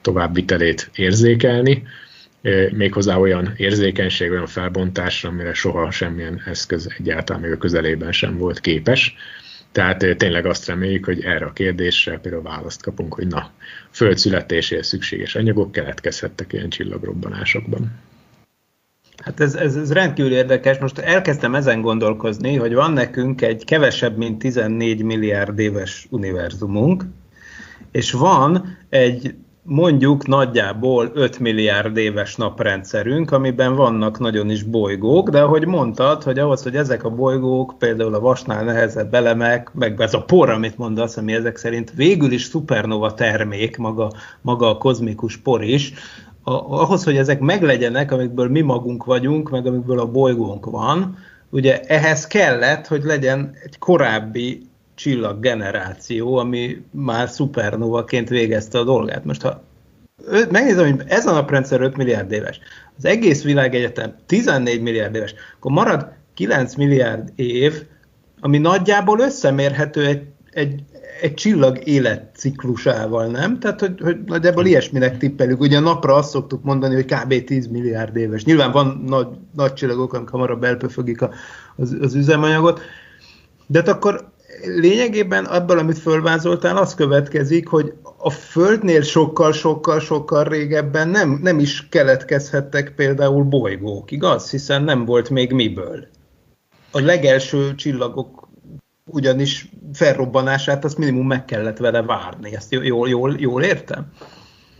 [0.00, 1.82] továbbvitelét érzékelni,
[2.72, 8.60] méghozzá olyan érzékenység, olyan felbontásra, amire soha semmilyen eszköz egyáltalán még a közelében sem volt
[8.60, 9.14] képes.
[9.72, 13.50] Tehát tényleg azt reméljük, hogy erre a kérdésre például választ kapunk, hogy na,
[13.90, 17.98] föld születéséhez szükséges anyagok keletkezhettek ilyen csillagrobbanásokban.
[19.20, 20.78] Hát ez, ez, ez rendkívül érdekes.
[20.78, 27.04] Most elkezdtem ezen gondolkozni, hogy van nekünk egy kevesebb, mint 14 milliárd éves univerzumunk,
[27.90, 35.40] és van egy mondjuk nagyjából 5 milliárd éves naprendszerünk, amiben vannak nagyon is bolygók, de
[35.40, 40.14] ahogy mondtad, hogy ahhoz, hogy ezek a bolygók, például a vasnál nehezebb elemek, meg ez
[40.14, 45.36] a por, amit mondasz, ami ezek szerint végül is szupernova termék, maga, maga a kozmikus
[45.36, 45.92] por is,
[46.50, 51.18] a, ahhoz, hogy ezek meglegyenek, amikből mi magunk vagyunk, meg amikből a bolygónk van,
[51.50, 54.62] ugye ehhez kellett, hogy legyen egy korábbi
[54.94, 59.24] csillaggeneráció, ami már szupernovaként végezte a dolgát.
[59.24, 59.62] Most ha
[60.50, 62.60] megnézem, hogy ez a naprendszer 5 milliárd éves,
[62.96, 67.82] az egész világegyetem 14 milliárd éves, akkor marad 9 milliárd év,
[68.40, 70.82] ami nagyjából összemérhető egy, egy,
[71.20, 73.58] egy csillag életciklusával, nem?
[73.58, 75.60] Tehát, hogy, hogy nagyjából ilyesminek tippeljük.
[75.60, 77.44] Ugye a napra azt szoktuk mondani, hogy kb.
[77.44, 78.44] 10 milliárd éves.
[78.44, 81.30] Nyilván van nagy, nagy csillagok, amik hamarabb elpöfögik a,
[81.76, 82.80] az, az üzemanyagot,
[83.66, 84.32] de hát akkor
[84.64, 92.94] lényegében abból, amit fölvázoltál, az következik, hogy a Földnél sokkal-sokkal-sokkal régebben nem, nem is keletkezhettek
[92.94, 94.50] például bolygók, igaz?
[94.50, 96.06] Hiszen nem volt még miből.
[96.90, 98.48] A legelső csillagok
[99.12, 102.54] ugyanis felrobbanását azt minimum meg kellett vele várni.
[102.54, 104.12] Ezt jól, jól, jól értem?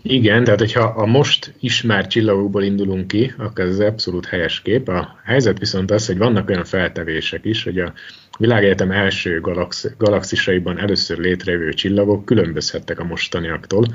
[0.02, 4.88] Igen, tehát hogyha a most ismert csillagokból indulunk ki, akkor ez abszolút helyes kép.
[4.88, 7.92] A helyzet viszont az, hogy vannak olyan feltevések is, hogy a
[8.38, 13.86] világegyetem első galax, galaxisaiban először létrejövő csillagok különbözhettek a mostaniaktól,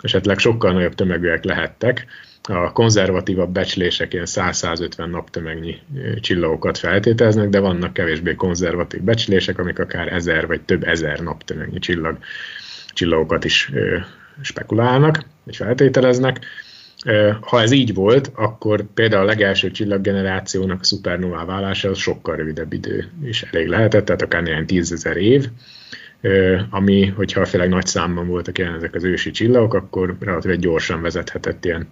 [0.00, 2.06] esetleg sokkal nagyobb tömegűek lehettek.
[2.50, 5.78] A konzervatívabb becslések ilyen 100-150 naptömegnyi
[6.20, 12.18] csillagokat feltételeznek, de vannak kevésbé konzervatív becslések, amik akár ezer vagy több ezer naptömegnyi csillag,
[12.92, 13.72] csillagokat is
[14.40, 16.38] spekulálnak, és feltételeznek.
[17.40, 22.72] Ha ez így volt, akkor például a legelső csillaggenerációnak a szupernová válása az sokkal rövidebb
[22.72, 25.46] idő is elég lehetett, tehát akár néhány tízezer év,
[26.70, 31.64] ami, hogyha főleg nagy számban voltak ilyen ezek az ősi csillagok, akkor relatíve gyorsan vezethetett
[31.64, 31.88] ilyen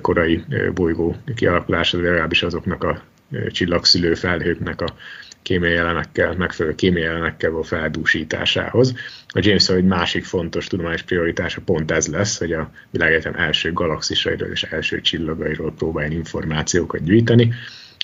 [0.00, 3.02] korai bolygó kialakuláshoz, legalábbis azoknak a
[3.50, 4.94] csillagszülő felhőknek a
[5.42, 8.94] kémiai elemekkel, megfelelő kémiai elemekkel való feldúsításához.
[9.28, 14.48] A James egy másik fontos tudományos prioritása pont ez lesz, hogy a világegyetem első galaxisairól
[14.48, 17.52] és első csillagairól próbáljon információkat gyűjteni,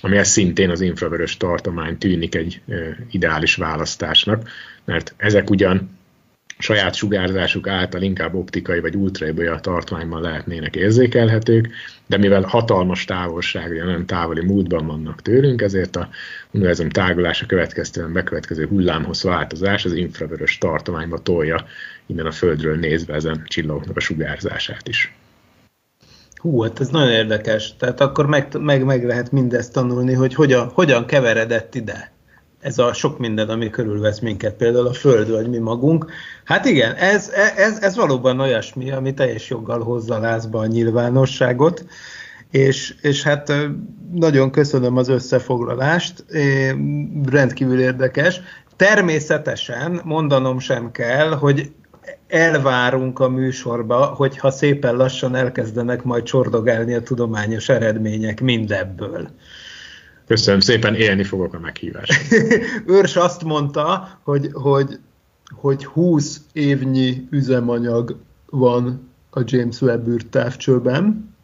[0.00, 2.62] amihez szintén az infravörös tartomány tűnik egy
[3.10, 4.48] ideális választásnak,
[4.84, 6.00] mert ezek ugyan
[6.62, 11.68] saját sugárzásuk által inkább optikai vagy ultraébolya tartományban lehetnének érzékelhetők,
[12.06, 16.08] de mivel hatalmas távolságra, nem távoli múltban vannak tőlünk, ezért a
[16.50, 21.64] univerzum tágulása következtében bekövetkező hullámhoz változás az infravörös tartományba tolja
[22.06, 25.14] innen a Földről nézve ezen csillagoknak a sugárzását is.
[26.34, 27.76] Hú, hát ez nagyon érdekes.
[27.76, 32.12] Tehát akkor meg, meg, meg lehet mindezt tanulni, hogy hogyan, hogyan keveredett ide
[32.62, 36.06] ez a sok minden, ami körülvesz minket, például a Föld, vagy mi magunk.
[36.44, 41.84] Hát igen, ez, ez, ez valóban olyasmi, ami teljes joggal hozza lázba a nyilvánosságot,
[42.50, 43.52] és, és hát
[44.12, 46.24] nagyon köszönöm az összefoglalást,
[47.30, 48.40] rendkívül érdekes.
[48.76, 51.72] Természetesen mondanom sem kell, hogy
[52.28, 59.28] elvárunk a műsorba, hogyha szépen lassan elkezdenek majd csordogálni a tudományos eredmények mindebből.
[60.32, 62.34] Köszönöm szépen, élni fogok a meghívást.
[62.86, 64.98] Őrs azt mondta, hogy, hogy,
[65.50, 68.16] hogy 20 évnyi üzemanyag
[68.50, 71.34] van a James Webb űrtávcsőben,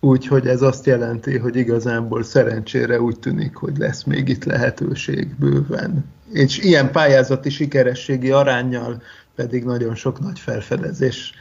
[0.00, 6.04] úgyhogy ez azt jelenti, hogy igazából szerencsére úgy tűnik, hogy lesz még itt lehetőség bőven.
[6.32, 9.02] És ilyen pályázati sikerességi arányjal
[9.34, 11.34] pedig nagyon sok nagy felfedezés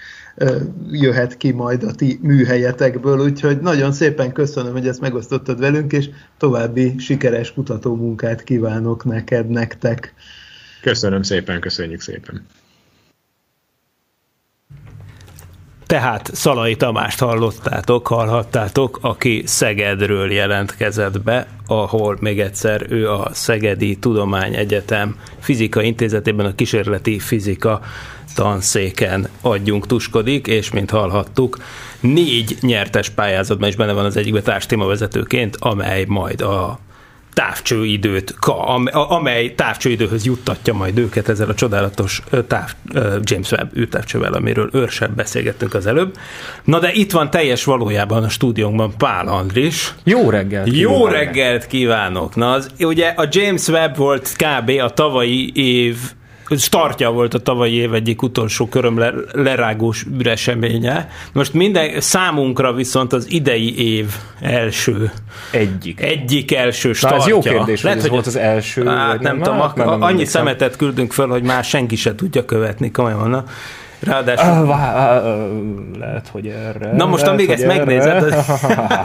[0.91, 6.09] jöhet ki majd a ti műhelyetekből, úgyhogy nagyon szépen köszönöm, hogy ezt megosztottad velünk, és
[6.37, 10.13] további sikeres kutatómunkát kívánok neked, nektek.
[10.81, 12.45] Köszönöm szépen, köszönjük szépen.
[15.85, 23.95] Tehát Szalai Tamást hallottátok, hallhattátok, aki Szegedről jelentkezett be, ahol még egyszer ő a Szegedi
[23.95, 27.81] Tudományegyetem Fizika Intézetében a kísérleti fizika
[28.35, 29.27] tanszéken
[29.87, 31.57] tuskodik, és mint hallhattuk,
[31.99, 36.79] négy nyertes pályázatban is benne van az egyikben társtémavezetőként, amely majd a
[37.33, 38.35] távcsőidőt,
[38.91, 42.73] amely távcsőidőhöz juttatja majd őket ezzel a csodálatos táv,
[43.21, 46.17] James Webb űrtávcsővel, amiről őrsebb beszélgettünk az előbb.
[46.63, 49.93] Na de itt van teljes valójában a stúdiónkban Pál Andris.
[50.03, 50.67] Jó reggelt!
[50.67, 51.11] Jó kívánok.
[51.11, 52.35] reggelt kívánok!
[52.35, 54.69] Na az, ugye a James Webb volt kb.
[54.69, 55.97] a tavalyi év
[56.49, 61.09] startja volt a tavalyi év egyik utolsó köröm lerágós üreseménye.
[61.33, 65.11] Most minden számunkra viszont az idei év első.
[65.51, 66.01] Egyik.
[66.01, 67.17] Egyik első startja.
[67.17, 68.85] Na, ez jó kérdés, Lehet, hogy ez volt az első.
[68.85, 72.45] Hát nem, nem tudom, hát, nem annyi szemetet küldünk föl, hogy már senki se tudja
[72.45, 73.45] követni, komolyan.
[74.03, 74.61] Ráadásul...
[74.61, 75.21] Uh, vá,
[75.99, 76.91] lehet, hogy erre.
[76.93, 78.35] Na most, amíg ezt megnézed,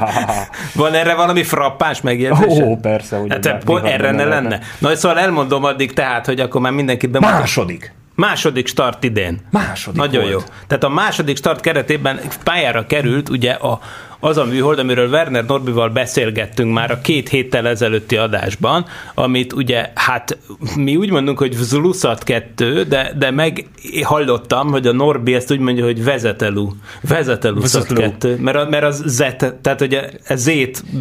[0.75, 2.59] van erre valami frappáns megjegyzés?
[2.63, 3.17] Ó, persze.
[3.17, 4.61] Hogy hát, erre ne lenne.
[4.79, 7.39] Na, szóval elmondom addig tehát, hogy akkor már mindenkit bemutat.
[7.39, 7.93] Második.
[8.15, 9.41] Második start idén.
[9.51, 10.33] Második Nagyon volt.
[10.33, 10.41] jó.
[10.67, 13.81] Tehát a második start keretében pályára került ugye a
[14.21, 19.91] az a műhold, amiről Werner Norbival beszélgettünk már a két héttel ezelőtti adásban, amit ugye,
[19.95, 20.39] hát
[20.77, 23.67] mi úgy mondunk, hogy Zlusat 2, de, de meg
[24.03, 26.69] hallottam, hogy a Norbi ezt úgy mondja, hogy vezetelu.
[27.01, 27.61] Vezetelu
[27.95, 29.23] 2, mert, a, mert az Z,
[29.63, 30.51] tehát ugye Z,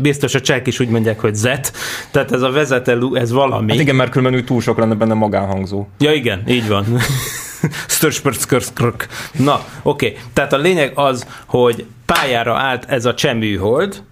[0.01, 1.43] biztos a csák is úgy mondják, hogy Z,
[2.11, 3.71] tehát ez a vezetelu, ez valami.
[3.71, 5.87] Hát igen, mert különben túl sok lenne benne magánhangzó.
[5.99, 6.85] Ja igen, így van.
[9.31, 10.07] Na, oké.
[10.07, 10.19] Okay.
[10.33, 14.03] Tehát a lényeg az, hogy pályára állt ez a cseműhold,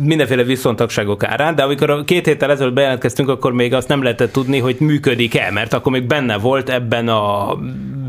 [0.00, 4.32] mindenféle viszontagságok árán, de amikor a két héttel ezelőtt bejelentkeztünk, akkor még azt nem lehetett
[4.32, 7.56] tudni, hogy működik-e, mert akkor még benne volt ebben a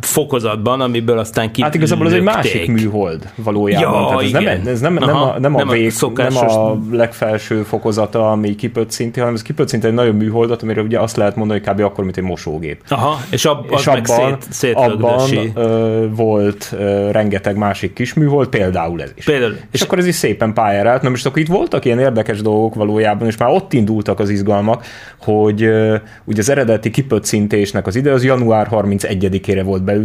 [0.01, 1.61] fokozatban, amiből aztán ki.
[1.61, 4.01] Hát igazából ez egy másik műhold valójában.
[4.01, 4.43] Ja, Tehát ez, igen.
[4.43, 8.55] nem, ez nem, nem, a, nem, a, nem, vég, a nem a legfelső fokozata, ami
[8.55, 11.81] kipöccinti, hanem ez kipöccinti egy nagyon műholdat, amire ugye azt lehet mondani, hogy kb.
[11.81, 12.81] akkor, mint egy mosógép.
[12.89, 18.47] Aha, és, ab, és abban, szét, szét abban ö, volt ö, rengeteg másik kis műhold,
[18.47, 19.25] például ez is.
[19.25, 19.51] Például.
[19.53, 21.01] És, és akkor ez is szépen pályára állt.
[21.01, 24.85] Na most akkor itt voltak ilyen érdekes dolgok valójában, és már ott indultak az izgalmak,
[25.21, 25.61] hogy
[26.23, 29.97] ugye az eredeti kipöccintésnek az ide az január 31-ére volt be,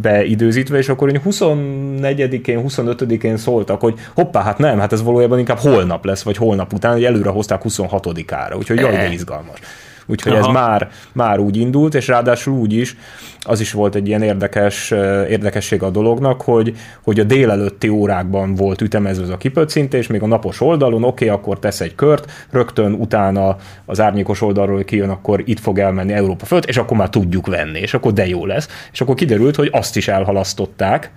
[0.00, 6.04] beidőzítve, és akkor 24-én, 25-én szóltak, hogy hoppá, hát nem, hát ez valójában inkább holnap
[6.04, 9.58] lesz, vagy holnap után, hogy előre hozták 26-ára, úgyhogy jaj, de izgalmas.
[10.06, 10.40] Úgyhogy Aha.
[10.40, 12.96] ez már, már úgy indult, és ráadásul úgy is,
[13.40, 14.90] az is volt egy ilyen érdekes,
[15.28, 20.26] érdekesség a dolognak, hogy, hogy a délelőtti órákban volt ütemező az a kipöccintés, még a
[20.26, 25.42] napos oldalon, oké, okay, akkor tesz egy kört, rögtön utána az árnyékos oldalról kijön, akkor
[25.44, 28.68] itt fog elmenni Európa fölött, és akkor már tudjuk venni, és akkor de jó lesz.
[28.92, 31.10] És akkor kiderült, hogy azt is elhalasztották,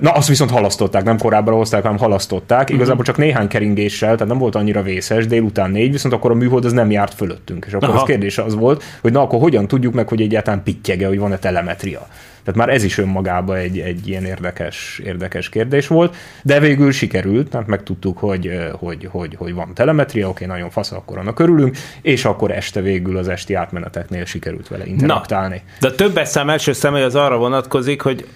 [0.00, 2.60] Na, azt viszont halasztották, nem korábban hozták, hanem halasztották.
[2.60, 2.76] Uh-huh.
[2.76, 6.64] Igazából csak néhány keringéssel, tehát nem volt annyira vészes, délután négy, viszont akkor a műhold
[6.64, 7.64] az nem járt fölöttünk.
[7.66, 7.98] És akkor Aha.
[7.98, 11.38] az kérdés az volt, hogy na akkor hogyan tudjuk meg, hogy egyáltalán pittyege, hogy van-e
[11.38, 12.06] telemetria.
[12.44, 17.50] Tehát már ez is önmagában egy, egy ilyen érdekes, érdekes kérdés volt, de végül sikerült,
[17.50, 22.24] tehát megtudtuk, hogy, hogy, hogy, hogy van telemetria, oké, nagyon fasz, akkor annak örülünk, és
[22.24, 25.62] akkor este végül az esti átmeneteknél sikerült vele interaktálni.
[25.80, 28.26] De a többes szám első személy az arra vonatkozik, hogy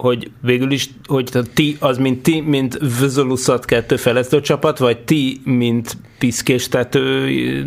[0.00, 5.40] hogy végül is, hogy ti, az mint ti, mint Vözoluszat kettő fejlesztő csapat, vagy ti,
[5.44, 7.24] mint piszkéstető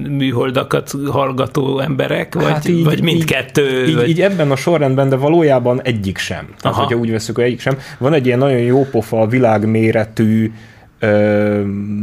[0.09, 3.85] műholdakat hallgató emberek, vagy, hát így, vagy mindkettő?
[3.87, 4.09] Így, vagy...
[4.09, 6.45] így, ebben a sorrendben, de valójában egyik sem.
[6.45, 6.81] Tehát, Aha.
[6.81, 7.77] hogyha úgy veszük, hogy egyik sem.
[7.97, 10.51] Van egy ilyen nagyon jó pofa, világméretű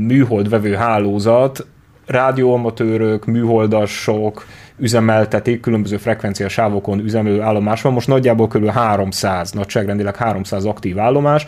[0.07, 1.66] műholdvevő hálózat,
[2.11, 4.47] rádióamatőrök, műholdasok,
[4.79, 7.93] üzemeltetik, különböző frekvenciasávokon üzemelő állomás van.
[7.93, 8.69] Most nagyjából kb.
[8.71, 11.47] 300, nagyságrendileg 300 aktív állomás.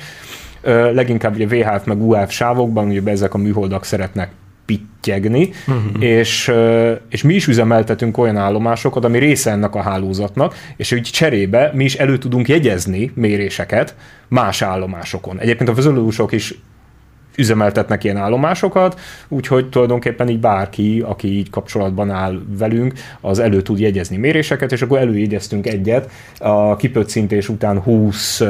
[0.92, 4.30] Leginkább ugye VHF meg UF sávokban, ugye ezek a műholdak szeretnek
[4.64, 6.02] pittyegni, uh-huh.
[6.02, 6.52] és,
[7.08, 11.84] és mi is üzemeltetünk olyan állomásokat, ami része ennek a hálózatnak, és úgy cserébe mi
[11.84, 13.94] is elő tudunk jegyezni méréseket
[14.28, 15.38] más állomásokon.
[15.40, 16.54] Egyébként a vezérlősok is
[17.36, 23.78] üzemeltetnek ilyen állomásokat, úgyhogy tulajdonképpen így bárki, aki így kapcsolatban áll velünk, az elő tud
[23.78, 26.10] jegyezni méréseket, és akkor előjegyeztünk egyet.
[26.38, 28.42] A kipöccintés után 20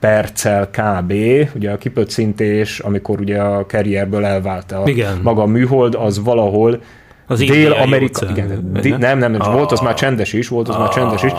[0.00, 1.12] perccel kb.
[1.54, 5.20] Ugye a kipöccintés, amikor ugye a karrierből elvált a Igen.
[5.22, 6.80] maga a műhold, az valahol
[7.30, 9.52] az Dél-Amerika, igen, dé, nem, nem, nem, ah.
[9.52, 10.80] volt az már csendes is, volt az ah.
[10.80, 11.32] már csendes is,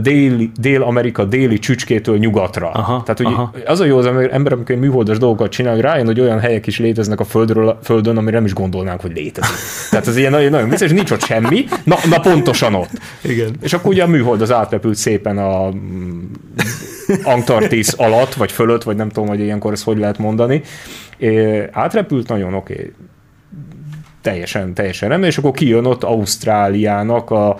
[0.00, 2.70] dél, Dél-Amerika déli csücskétől nyugatra.
[2.70, 3.02] Aha.
[3.02, 3.52] Tehát ugye Aha.
[3.66, 6.78] az a jó az ember, amikor műholdas dolgokat csinál, hogy rájön, hogy olyan helyek is
[6.78, 9.56] léteznek a földről, földön, amire nem is gondolnánk, hogy létezik.
[9.90, 12.90] Tehát ez ilyen nagyon, nagyon vicces, nincs ott semmi, na, na pontosan ott.
[13.22, 13.50] Igen.
[13.62, 16.20] És akkor ugye a műhold az átrepült szépen a mm,
[17.22, 20.62] Antarktisz alatt, vagy fölött, vagy nem tudom, hogy ilyenkor ezt hogy lehet mondani.
[21.18, 22.72] É, átrepült nagyon oké.
[22.72, 22.92] Okay
[24.22, 27.56] teljesen, teljesen nem, és akkor kijön ott Ausztráliának a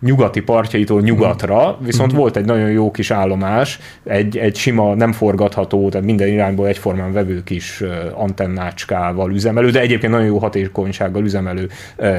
[0.00, 2.20] nyugati partjaitól nyugatra, viszont mm-hmm.
[2.20, 7.12] volt egy nagyon jó kis állomás, egy, egy sima, nem forgatható, tehát minden irányból egyformán
[7.12, 7.82] vevő kis
[8.12, 11.68] antennácskával üzemelő, de egyébként nagyon jó hatékonysággal üzemelő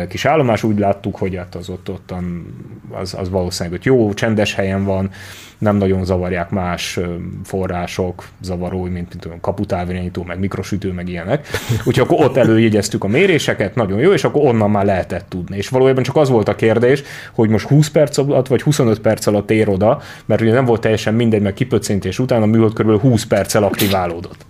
[0.10, 0.64] kis állomás.
[0.64, 2.46] Úgy láttuk, hogy hát az ott, ottan
[2.92, 5.10] az, az valószínűleg hogy jó, csendes helyen van,
[5.58, 7.00] nem nagyon zavarják más
[7.44, 11.48] források, zavarói, mint, mint tudom, kaputávirányító, meg mikrosütő, meg ilyenek.
[11.84, 15.58] Úgyhogy akkor ott előjegyeztük a méréseket, nagyon jó, és akkor onnan már lehetett tudni.
[15.58, 19.28] És valójában csak az volt a kérdés, hogy most 20 perc alatt, vagy 25 perc
[19.28, 23.00] alatt ér oda, mert ugye nem volt teljesen mindegy, mert kipöccintés után a műhold kb.
[23.02, 24.46] 20 perccel aktiválódott.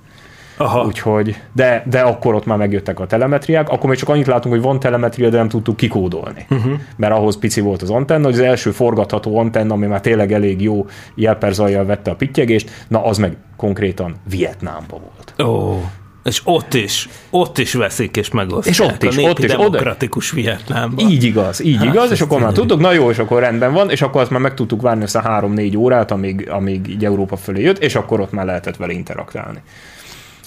[0.57, 0.85] Aha.
[0.85, 4.63] Úgyhogy, de, de akkor ott már megjöttek a telemetriák, akkor még csak annyit látunk, hogy
[4.63, 6.45] van telemetria, de nem tudtuk kikódolni.
[6.49, 6.73] Uh-huh.
[6.95, 10.61] Mert ahhoz pici volt az antenna, hogy az első forgatható antenna, ami már tényleg elég
[10.61, 10.85] jó
[11.15, 15.49] jelperzajjal vette a pittyegést, na az meg konkrétan Vietnámban volt.
[15.49, 15.77] Oh.
[16.25, 18.75] És ott is, ott is veszik és megosztják.
[18.75, 19.51] És ott is, a ott is.
[19.51, 20.41] demokratikus oda...
[20.41, 21.09] Vietnámban.
[21.09, 23.89] Így igaz, így hát, igaz, és akkor már tudtuk, na jó, és akkor rendben van,
[23.89, 27.35] és akkor azt már meg tudtuk várni ezt a három-négy órát, amíg, amíg így Európa
[27.35, 29.61] fölé jött, és akkor ott már lehetett vele interaktálni.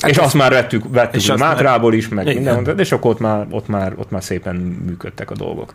[0.00, 3.46] Hát és azt már vettük, vettük és Mátrából is, meg minden, és akkor ott már,
[3.50, 4.56] ott, már, ott már szépen
[4.86, 5.74] működtek a dolgok.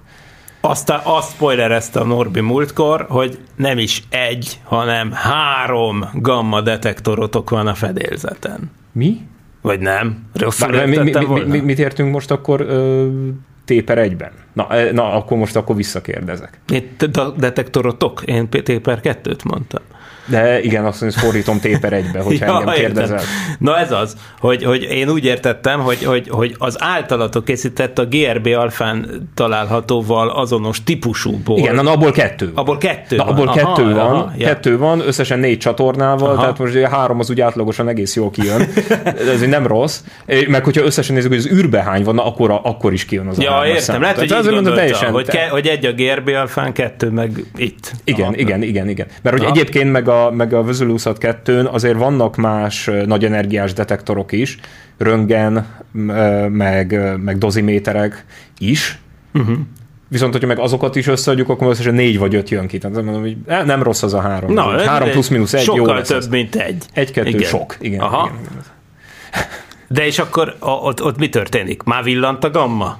[0.62, 7.68] Aztán azt spoilerezte a Norbi múltkor, hogy nem is egy, hanem három gamma detektorotok van
[7.68, 8.72] a fedélzeten.
[8.91, 9.22] Mi?
[9.64, 10.24] Vagy nem?
[10.34, 13.07] Rosszul Bár, mi, mi, mi, mi, mit értünk most akkor ö,
[13.66, 14.32] téper egyben?
[14.53, 16.59] Na, na, akkor most akkor visszakérdezek.
[16.68, 17.05] Itt
[17.38, 18.22] detektorotok?
[18.26, 19.82] Én téper kettőt mondtam.
[20.26, 23.17] De igen, azt mondja, fordítom téper egybe, hogyha ja, engem kérdezel.
[23.17, 23.55] Értem.
[23.59, 28.05] Na ez az, hogy, hogy én úgy értettem, hogy, hogy, hogy az általatok készített a
[28.05, 31.57] GRB alfán találhatóval azonos típusúból.
[31.57, 32.51] Igen, na, abból kettő.
[32.53, 33.55] Abból kettő na, abból van.
[33.55, 36.41] kettő aha, van, aha, kettő van, összesen négy csatornával, aha.
[36.41, 38.61] tehát most ugye három az úgy átlagosan egész jól kijön.
[39.34, 39.99] ez nem rossz.
[40.47, 43.39] Meg hogyha összesen nézzük, hogy az űrbe hány van, na, akkor, akkor is kijön az
[43.39, 46.74] ja, a értem, lehet, hogy így gondolta, teljesen, hogy, ke, hogy egy a GRB alfán,
[46.74, 47.91] kettő meg itt.
[48.03, 49.07] Igen, igen, igen, igen.
[49.21, 54.32] Mert hogy egyébként meg a, meg a Vezuluszat 2 azért vannak más nagy energiás detektorok
[54.32, 54.57] is,
[54.97, 55.68] röngen,
[56.49, 58.26] meg, meg doziméterek
[58.57, 58.99] is,
[59.34, 59.57] uh-huh.
[60.07, 62.78] Viszont, hogyha meg azokat is összeadjuk, akkor összesen négy vagy öt jön ki.
[62.78, 64.53] Tehát mondom, hogy nem rossz az a három.
[64.53, 66.28] Na, három plusz mínusz egy, sokkal jó több, az.
[66.28, 66.84] mint egy.
[66.93, 67.41] Egy-kettő igen.
[67.41, 67.78] sok.
[67.80, 68.30] Igen, Aha.
[68.32, 68.64] igen, igen.
[69.88, 71.84] De és akkor ott, ott mi történik?
[71.84, 72.99] Már villant a gamma?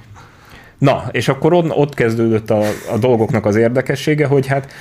[0.78, 2.62] Na, és akkor ott, ott kezdődött a,
[2.92, 4.72] a dolgoknak az érdekessége, hogy hát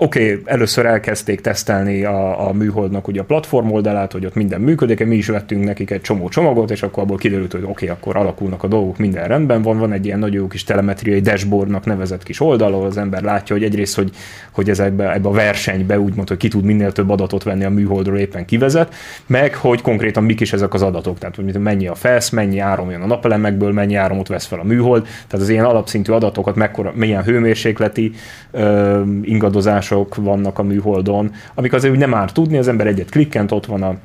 [0.00, 4.60] Oké, okay, először elkezdték tesztelni a, a műholdnak ugye a platform oldalát, hogy ott minden
[4.60, 7.88] működik, mi is vettünk nekik egy csomó csomagot, és akkor abból kiderült, hogy oké, okay,
[7.88, 11.84] akkor alakulnak a dolgok, minden rendben van, van egy ilyen nagyon jó kis telemetriai dashboardnak
[11.84, 14.10] nevezett kis oldal, ahol az ember látja, hogy egyrészt, hogy,
[14.50, 17.70] hogy ez ebbe, ebbe a versenybe úgymond, hogy ki tud minél több adatot venni a
[17.70, 18.94] műholdról éppen kivezet,
[19.26, 22.90] meg hogy konkrétan mik is ezek az adatok, tehát hogy mennyi a felsz, mennyi áram
[22.90, 26.92] jön a napelemekből, mennyi áramot vesz fel a műhold, tehát az ilyen alapszintű adatokat, mekkora,
[26.94, 28.12] milyen hőmérsékleti
[28.50, 33.10] ö, ingadozás megoldások vannak a műholdon, amik azért úgy nem árt tudni, az ember egyet
[33.10, 33.96] klikkent, ott van a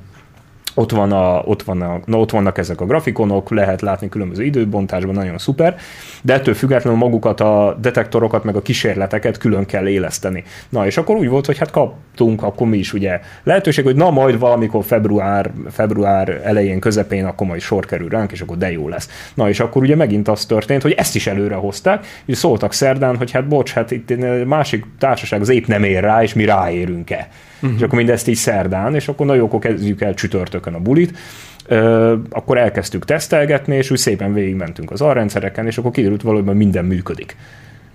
[0.74, 4.44] ott, van a, ott, van a, na, ott vannak ezek a grafikonok, lehet látni különböző
[4.44, 5.76] időbontásban, nagyon szuper,
[6.22, 10.44] de ettől függetlenül magukat a detektorokat, meg a kísérleteket külön kell éleszteni.
[10.70, 14.10] Na, és akkor úgy volt, hogy hát kaptunk akkor mi is ugye lehetőség, hogy na
[14.10, 18.88] majd valamikor február, február elején, közepén, akkor majd sor kerül ránk, és akkor de jó
[18.88, 19.32] lesz.
[19.34, 23.18] Na, és akkor ugye megint az történt, hogy ezt is előre hozták, és szóltak szerdán,
[23.18, 24.14] hogy hát bocs, hát itt
[24.46, 27.28] másik társaság az épp nem ér rá, és mi ráérünk-e.
[27.64, 27.78] Uh-huh.
[27.78, 31.18] És akkor mindezt így szerdán, és akkor na jó, akkor kezdjük el csütörtökön a bulit.
[31.66, 36.86] Ö, akkor elkezdtük tesztelgetni, és úgy szépen végigmentünk az alrendszereken, és akkor kiderült valójában minden
[36.86, 37.36] működik.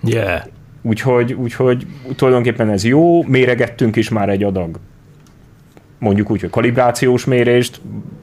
[0.03, 0.41] Yeah.
[0.81, 4.79] Úgyhogy, úgyhogy tulajdonképpen ez jó, méregettünk is már egy adag
[5.99, 7.81] mondjuk úgy, hogy kalibrációs mérést,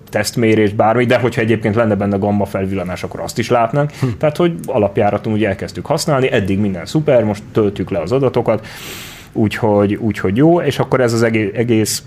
[0.08, 3.90] tesztmérést, bármi, de hogyha egyébként lenne benne gamma felvillanás, akkor azt is látnánk.
[4.00, 4.06] Hm.
[4.18, 8.66] Tehát, hogy alapjáraton úgy elkezdtük használni, eddig minden szuper, most töltjük le az adatokat,
[9.36, 12.02] úgyhogy, úgyhogy jó, és akkor ez az egész,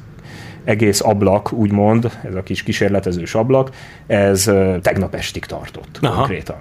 [0.64, 3.70] egész ablak, úgymond, ez a kis kísérletezős ablak,
[4.08, 4.52] ez
[4.82, 6.16] tegnap estig tartott Aha.
[6.16, 6.58] konkrétan.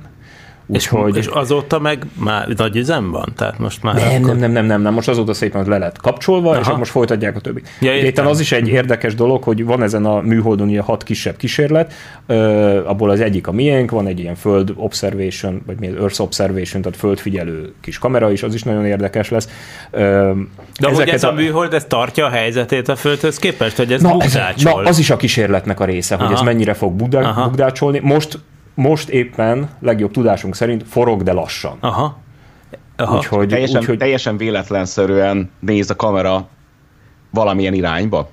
[0.70, 1.16] Úgyhogy...
[1.16, 3.32] És, és azóta meg már nagy üzem van?
[3.36, 4.26] Tehát most már nem, akkor...
[4.26, 6.60] nem, nem, nem, nem, nem, most azóta szépen le lett kapcsolva, Aha.
[6.60, 7.62] és most folytatják a többi.
[7.80, 11.36] Ja, Éppen az is egy érdekes dolog, hogy van ezen a műholdon ilyen hat kisebb
[11.36, 11.92] kísérlet,
[12.28, 12.36] uh,
[12.86, 16.98] abból az egyik a miénk, van egy ilyen föld observation, vagy mi Earth observation, tehát
[16.98, 19.48] földfigyelő kis kamera is, az is nagyon érdekes lesz.
[19.92, 20.00] Uh,
[20.80, 24.00] De hogy ez a, a műhold, ez tartja a helyzetét a földhöz képest, hogy ez
[24.00, 24.82] na, bugdácsol?
[24.82, 26.24] na, az is a kísérletnek a része, Aha.
[26.24, 27.98] hogy ez mennyire fog bugdácsolni.
[27.98, 28.38] Most
[28.78, 31.76] most éppen legjobb tudásunk szerint forog, de lassan.
[31.80, 32.18] Aha.
[32.96, 33.16] Aha.
[33.16, 33.98] Úgyhogy, teljesen, úgyhogy...
[33.98, 36.48] teljesen véletlenszerűen néz a kamera
[37.30, 38.28] valamilyen irányba.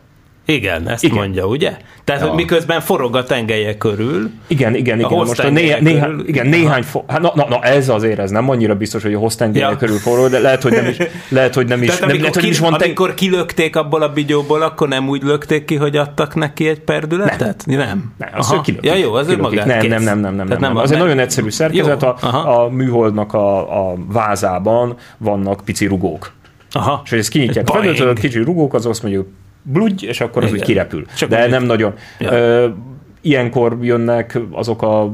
[0.46, 1.18] Igen, ezt igen.
[1.18, 1.78] mondja, ugye?
[2.04, 2.28] Tehát, ja.
[2.28, 4.32] hogy miközben forog a tengelye körül.
[4.48, 5.12] Igen, igen, igen.
[5.12, 8.50] Most a néha, néha, igen, néhány, fo- hát, na, na, na, ez azért, ez nem
[8.50, 9.76] annyira biztos, hogy a hoztengelye ja.
[9.76, 10.98] körül forog, de lehet, hogy nem is,
[11.30, 14.10] lehet, hogy nem is, Tehát, nem, lehet, hogy ki, is van amikor kilökték abból a
[14.10, 17.64] bigyóból, akkor nem úgy lökték ki, hogy adtak neki egy perdületet?
[17.66, 17.78] Nem.
[17.78, 18.92] Nem, nem azt kilökik.
[18.92, 20.78] Ja, jó, az magát nem, nem, nem, nem, nem, nem, nem.
[20.78, 22.16] Az egy nagyon egyszerű szerkezet, a,
[22.64, 26.32] a műholdnak a, a vázában vannak pici rugók.
[26.72, 27.02] Aha.
[27.04, 29.28] És hogy ezt kinyitják a kicsi rugók, az azt mondjuk
[29.66, 30.60] bludj, és akkor az Igen.
[30.60, 31.06] úgy kirepül.
[31.18, 31.94] Csak De nem nagyon.
[32.20, 32.32] Ja.
[32.32, 32.68] Ö,
[33.22, 35.14] ilyenkor jönnek azok a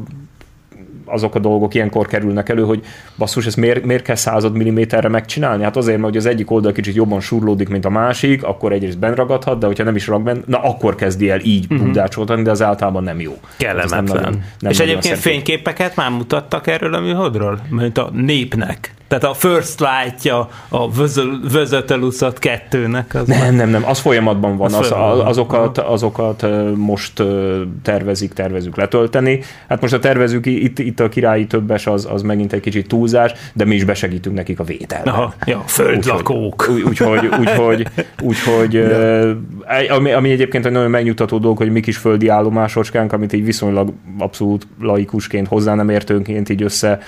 [1.06, 2.84] azok a dolgok ilyenkor kerülnek elő, hogy
[3.18, 5.64] basszus, ezt miért, miért kell század milliméterre megcsinálni?
[5.64, 9.00] Hát azért, mert hogy az egyik oldal kicsit jobban surlódik, mint a másik, akkor egyrészt
[9.00, 12.42] benragadhat, de hogyha nem is rag bent, na akkor kezdi el így uh-huh.
[12.42, 13.38] de az általában nem jó.
[13.58, 14.04] Kellemetlen.
[14.04, 17.60] Nem nagyon, nem És egyébként fényképeket már mutattak erről a műhodról?
[17.70, 18.94] Mint a népnek.
[19.12, 20.92] Tehát a First Light-ja a
[21.52, 23.16] Vözöteluszat kettőnek.
[23.16, 24.74] Az nem, nem, nem, az folyamatban van.
[24.74, 26.46] Az, az, azokat, azokat
[26.76, 27.24] most
[27.82, 29.40] tervezik, tervezük letölteni.
[29.68, 33.34] Hát most a tervezük, itt, itt a királyi többes az, az megint egy kicsit túlzás,
[33.54, 35.14] de mi is besegítünk nekik a vételben.
[35.14, 36.70] Aha, ja, földlakók.
[36.86, 37.88] Úgyhogy, úgyhogy,
[38.22, 38.76] úgyhogy
[39.98, 43.94] ami, ami egyébként egy nagyon megnyugtató dolog, hogy mi kis földi állomásocskánk, amit így viszonylag
[44.18, 47.00] abszolút laikusként, hozzá nem értőnként így össze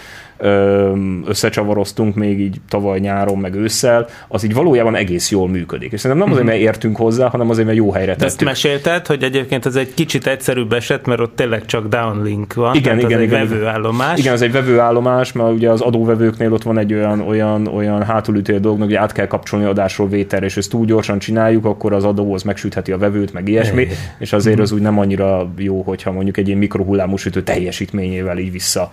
[1.26, 5.92] összecsavaroztunk még így tavaly nyáron, meg ősszel, az így valójában egész jól működik.
[5.92, 8.28] És szerintem nem azért, mert értünk hozzá, hanem azért, mert jó helyre tettük.
[8.28, 12.76] ezt mesélted, hogy egyébként ez egy kicsit egyszerűbb eset, mert ott tényleg csak downlink van.
[12.76, 13.42] Igen, igen, igen.
[13.42, 14.20] egy vevőállomás.
[14.20, 18.60] Igen, az egy vevőállomás, mert ugye az adóvevőknél ott van egy olyan, olyan, olyan hátulütő
[18.60, 22.34] dolog, hogy át kell kapcsolni adásról vételre, és ezt túl gyorsan csináljuk, akkor az adó
[22.34, 23.88] az megsütheti a vevőt, meg ilyesmi,
[24.20, 28.52] és azért az úgy nem annyira jó, hogyha mondjuk egy ilyen mikrohullámú sütő teljesítményével így
[28.52, 28.92] vissza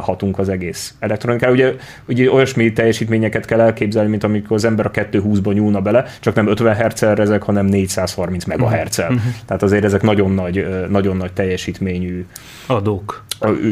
[0.00, 1.52] hatunk az egész elektronikára.
[1.52, 1.74] Ugye,
[2.08, 6.48] ugye olyasmi teljesítményeket kell elképzelni, mint amikor az ember a 220-ba nyúlna bele, csak nem
[6.48, 8.98] 50 hz ezek, hanem 430 MHz.
[8.98, 9.20] Uh-huh.
[9.46, 12.26] Tehát azért ezek nagyon nagy, nagyon nagy teljesítményű
[12.66, 13.24] adók.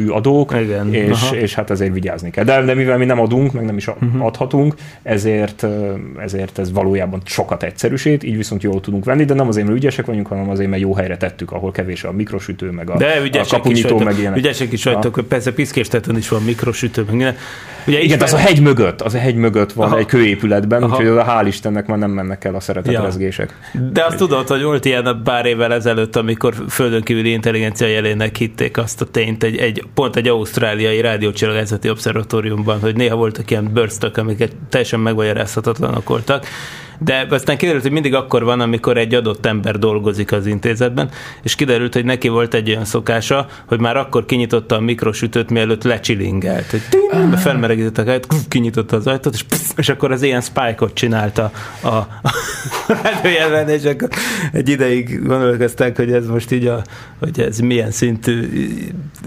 [0.09, 0.95] adók, Igen.
[0.95, 2.45] És, és hát ezért vigyázni kell.
[2.45, 4.25] De, de mivel mi nem adunk, meg nem is uh-huh.
[4.25, 5.67] adhatunk, ezért,
[6.19, 10.07] ezért ez valójában sokat egyszerűsít, így viszont jól tudunk venni, de nem azért, mert ügyesek
[10.07, 13.45] vagyunk, hanem azért, mert jó helyre tettük, ahol kevés a mikrosütő, meg a, de a
[13.49, 14.39] kapunyító, meg ilyenek.
[14.39, 17.37] Ügyesek is vagytok, persze piszkéstetőn is van mikrosütő, meg minden.
[17.87, 19.99] Ugye Igen, az a hegy mögött, az a hegy mögött van Aha.
[19.99, 20.97] egy kőépületben, Aha.
[20.97, 23.55] úgyhogy hál' Istennek már nem mennek el a szeretetrezgések.
[23.73, 23.81] Ja.
[23.81, 28.79] De azt tudod, hogy volt ilyen pár évvel ezelőtt, amikor földön kívüli intelligencia jelének hitték
[28.79, 34.17] azt a tényt, egy, egy, pont egy ausztráliai rádiócsillagászati obszervatóriumban, hogy néha voltak ilyen bőrztök,
[34.17, 36.47] amiket teljesen megmagyarázhatatlanok voltak,
[36.99, 41.11] de aztán kiderült, hogy mindig akkor van, amikor egy adott ember dolgozik az intézetben,
[41.43, 45.83] és kiderült, hogy neki volt egy olyan szokása, hogy már akkor kinyitotta a mikrosütőt, mielőtt
[45.83, 46.71] lecsilingelt.
[46.71, 50.95] Hogy ting, felmelegített a káját, kinyitotta az ajtót, és, pff, és akkor az ilyen spike-ot
[50.95, 52.09] csinálta a, a
[53.03, 54.09] rádiójelben, és akkor
[54.53, 56.83] egy ideig gondolkozták, hogy ez most így a,
[57.19, 58.49] hogy ez milyen szintű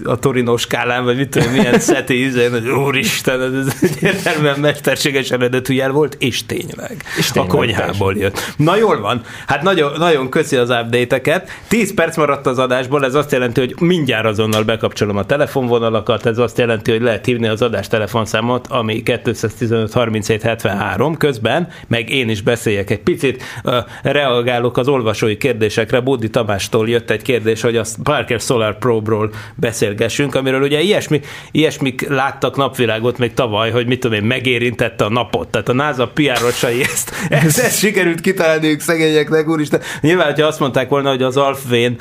[0.03, 5.31] a torinó skálán, vagy mit tudom, milyen szeti ízén, hogy úristen, ez, ez egyértelműen mesterséges
[5.31, 7.03] eredetű jel volt, és tényleg.
[7.17, 7.51] És tényleg.
[7.51, 8.53] Akkor konyhából jött.
[8.57, 9.21] Na jól van.
[9.47, 11.49] Hát nagyon, nagyon köszi az update-eket.
[11.67, 16.37] 10 perc maradt az adásból, ez azt jelenti, hogy mindjárt azonnal bekapcsolom a telefonvonalakat, ez
[16.37, 22.29] azt jelenti, hogy lehet hívni az adás telefonszámot, ami 215 37 73 közben, meg én
[22.29, 25.99] is beszéljek egy picit, uh, reagálok az olvasói kérdésekre.
[25.99, 32.07] Bódi Tamástól jött egy kérdés, hogy a Parker Solar Probe-ról beszélgessünk, amiről ugye ilyesmi, ilyesmik
[32.09, 35.47] láttak napvilágot még tavaly, hogy mit tudom én, megérintette a napot.
[35.47, 37.11] Tehát a NASA PR-osai ezt,
[37.55, 39.81] ezt, sikerült kitalálniuk szegényeknek, úristen.
[40.01, 41.95] Nyilván, hogyha azt mondták volna, hogy az alfvén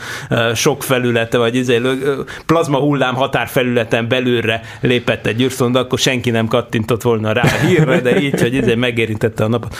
[0.54, 1.80] sok felülete, vagy izé,
[2.46, 8.00] plazma hullám határfelületen belülre lépett egy űrszonda, akkor senki nem kattintott volna rá a hírre,
[8.00, 9.76] de így, hogy izé megérintette a napot.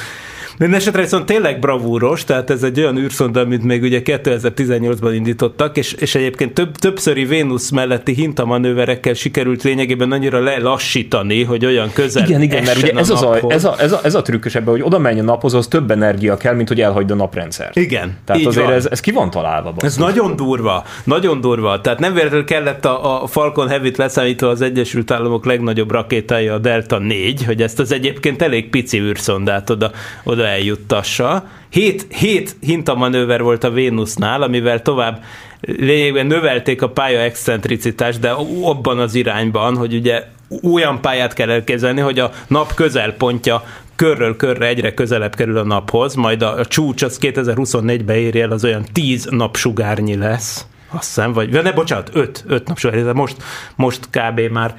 [0.58, 5.92] Mindenesetre viszont tényleg bravúros, tehát ez egy olyan űrszonda, amit még ugye 2018-ban indítottak, és,
[5.92, 12.42] és egyébként több, többszöri Vénusz melletti hintamanőverekkel sikerült lényegében annyira lelassítani, hogy olyan közel Igen,
[12.42, 13.52] igen, mert ugye ez, az a, naphoz.
[13.52, 15.90] ez, a, ez, a, ez a trükkös ebben, hogy oda menj a naphoz, az több
[15.90, 17.76] energia kell, mint hogy elhagyd a naprendszert.
[17.76, 18.74] Igen, Tehát azért van.
[18.74, 19.70] ez, ez ki van találva.
[19.72, 19.88] basszus.
[19.88, 21.80] Ez nagyon durva, nagyon durva.
[21.80, 26.58] Tehát nem véletlenül kellett a, a Falcon Heavy-t leszámítva az Egyesült Államok legnagyobb rakétája, a
[26.58, 29.90] Delta 4, hogy ezt az egyébként elég pici űrszondát oda,
[30.24, 31.48] oda eljuttassa.
[31.68, 35.22] Hét, hét hintamanőver volt a Vénusznál, amivel tovább
[35.60, 38.30] lényegben növelték a pálya excentricitást, de
[38.62, 40.24] abban az irányban, hogy ugye
[40.72, 43.62] olyan pályát kell elképzelni, hogy a nap közelpontja
[43.96, 48.50] körről körre egyre közelebb kerül a naphoz, majd a, a csúcs az 2024-ben éri el,
[48.50, 53.36] az olyan 10 napsugárnyi lesz, azt hiszem, vagy, ne, bocsánat, 5, 5 napsugárnyi, de most,
[53.76, 54.40] most kb.
[54.40, 54.74] már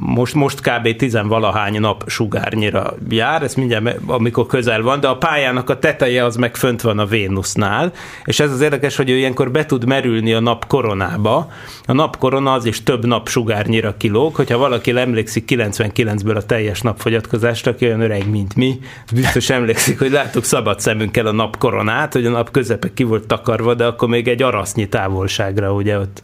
[0.00, 0.96] most, most kb.
[0.96, 6.36] tizenvalahány nap sugárnyira jár, ez mindjárt, amikor közel van, de a pályának a teteje az
[6.36, 7.92] meg fönt van a Vénusznál,
[8.24, 11.50] és ez az érdekes, hogy ő ilyenkor be tud merülni a nap koronába.
[11.86, 16.80] A nap korona az is több nap sugárnyira kilóg, hogyha valaki emlékszik 99-ből a teljes
[16.80, 18.78] napfogyatkozásra, aki olyan öreg, mint mi,
[19.12, 23.26] biztos emlékszik, hogy láttuk szabad szemünkkel a nap koronát, hogy a nap közepe ki volt
[23.26, 26.22] takarva, de akkor még egy arasznyi távolságra, ugye ott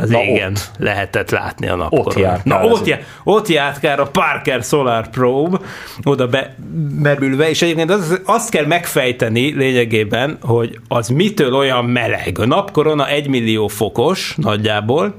[0.00, 0.70] az Na égen ott.
[0.78, 2.06] lehetett látni a napkoron.
[2.06, 5.58] Ott járt Na ott, já, ott járt kár a Parker Solar Probe,
[6.02, 12.38] oda bemerülve, és egyébként az, azt kell megfejteni lényegében, hogy az mitől olyan meleg.
[12.38, 15.14] A napkorona 1 millió fokos nagyjából,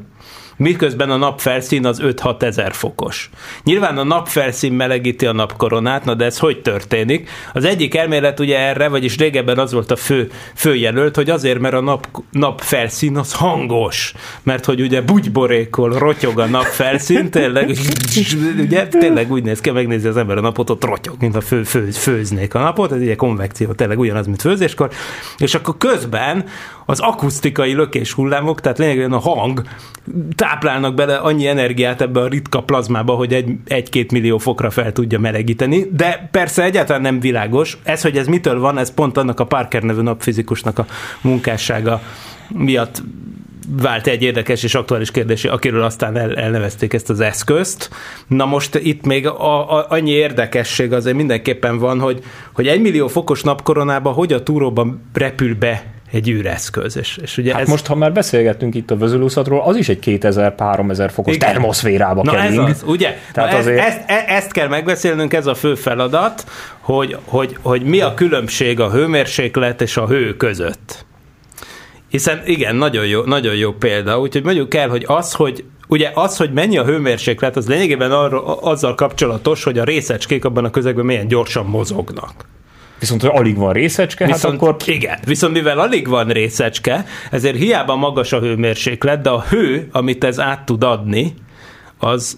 [0.56, 3.30] miközben a napfelszín az 5-6 ezer fokos.
[3.64, 7.30] Nyilván a napfelszín melegíti a napkoronát, na de ez hogy történik?
[7.54, 11.74] Az egyik elmélet ugye erre, vagyis régebben az volt a fő, főjelölt, hogy azért, mert
[11.74, 17.70] a nap, napfelszín az hangos, mert hogy ugye bugyborékol, rotyog a napfelszín, tényleg,
[18.60, 21.64] ugye, tényleg úgy néz ki, megnézi az ember a napot, ott rotyog, mint a fő,
[21.64, 24.90] fő, főznék a napot, ez ugye konvekció, tényleg ugyanaz, mint főzéskor,
[25.38, 26.46] és akkor közben
[26.92, 29.62] az akusztikai lökés hullámok, tehát lényegében a hang
[30.36, 35.20] táplálnak bele annyi energiát ebbe a ritka plazmába, hogy egy, egy-két millió fokra fel tudja
[35.20, 37.78] melegíteni, de persze egyáltalán nem világos.
[37.84, 40.86] Ez, hogy ez mitől van, ez pont annak a Parker nevű napfizikusnak a
[41.22, 42.02] munkássága
[42.48, 43.04] miatt
[43.82, 47.90] vált egy érdekes és aktuális kérdés, akiről aztán el, elnevezték ezt az eszközt.
[48.28, 52.24] Na most itt még a, a, annyi érdekesség azért mindenképpen van, hogy,
[52.54, 56.98] hogy egy millió fokos napkoronába hogy a túróban repül be egy űreszköz.
[56.98, 60.00] És, és ugye Hát ez, most, ha már beszélgettünk itt a vezülőszatról, az is egy
[60.06, 61.52] 2000-3000 fokos Igen.
[61.52, 62.70] termoszférába Na ez kering.
[62.70, 63.18] az, ugye?
[63.34, 66.44] Tehát Na ez, azért- ezt, e- ezt kell megbeszélnünk, ez a fő feladat,
[66.80, 71.06] hogy, hogy, hogy mi a különbség a hőmérséklet és a hő között.
[72.10, 76.38] Hiszen igen, nagyon jó, nagyon jó példa, úgyhogy mondjuk el, hogy az, hogy Ugye az,
[76.38, 81.06] hogy mennyi a hőmérséklet, az lényegében arra, azzal kapcsolatos, hogy a részecskék abban a közegben
[81.06, 82.32] milyen gyorsan mozognak.
[83.02, 87.58] Viszont, hogy alig van részecske, hát Viszont, akkor igen, viszont mivel alig van részecske, ezért
[87.58, 91.34] hiába magas a hőmérséklet, de a hő, amit ez át tud adni,
[91.98, 92.38] az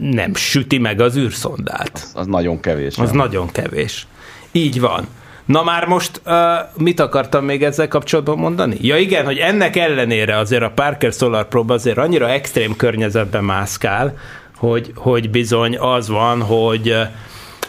[0.00, 2.06] nem süti meg az űrszondát.
[2.14, 2.98] Az nagyon kevés.
[2.98, 3.16] Az nem?
[3.16, 4.06] nagyon kevés.
[4.52, 5.06] Így van.
[5.44, 6.34] Na már most uh,
[6.76, 8.76] mit akartam még ezzel kapcsolatban mondani?
[8.80, 14.18] Ja igen, hogy ennek ellenére azért a Parker Solar Probe azért annyira extrém környezetben mászkál,
[14.56, 17.06] hogy, hogy bizony az van, hogy uh,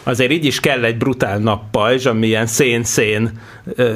[0.06, 3.30] azért így is kell egy brutál nappajzs, ami ilyen szén-szén,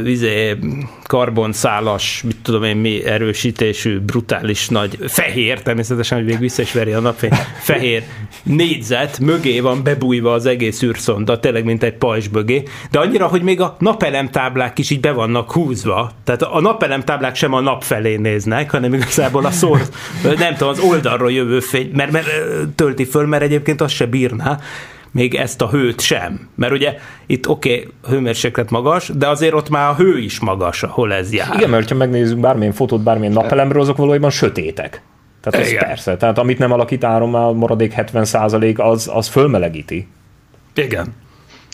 [0.04, 0.56] izé,
[1.02, 6.92] karbonszálas, mit tudom én mi erősítésű, brutális nagy, fehér, természetesen, hogy még vissza is veri
[6.92, 7.30] a napfény,
[7.60, 8.02] fehér
[8.42, 13.42] négyzet, mögé van bebújva az egész űrszonda, tényleg mint egy pajzs mögé, de annyira, hogy
[13.42, 16.10] még a napelemtáblák is így be vannak húzva.
[16.24, 19.80] Tehát a napelemtáblák sem a nap felé néznek, hanem igazából a szór,
[20.22, 22.28] nem tudom, az oldalról jövő fény, mert, mert
[22.74, 24.58] tölti föl, mert egyébként azt se bírná,
[25.12, 26.48] még ezt a hőt sem.
[26.54, 26.94] Mert ugye
[27.26, 31.32] itt oké, okay, hőmérséklet magas, de azért ott már a hő is magas, ahol ez
[31.32, 31.54] jár.
[31.54, 35.02] igen, mert ha megnézzük bármilyen fotót, bármilyen napelemről, azok valójában sötétek.
[35.40, 35.84] Tehát az Igen.
[35.84, 36.16] persze.
[36.16, 40.08] Tehát amit nem alakít árommá, a maradék 70% az, az fölmelegíti.
[40.74, 41.14] Igen.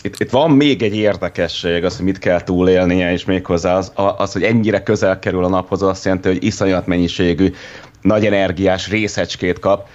[0.03, 4.33] itt, itt van még egy érdekesség, az, hogy mit kell túlélnie, és méghozzá az, az,
[4.33, 7.53] hogy ennyire közel kerül a naphoz, azt jelenti, hogy iszonyat mennyiségű,
[8.01, 9.87] nagy energiás részecskét kap,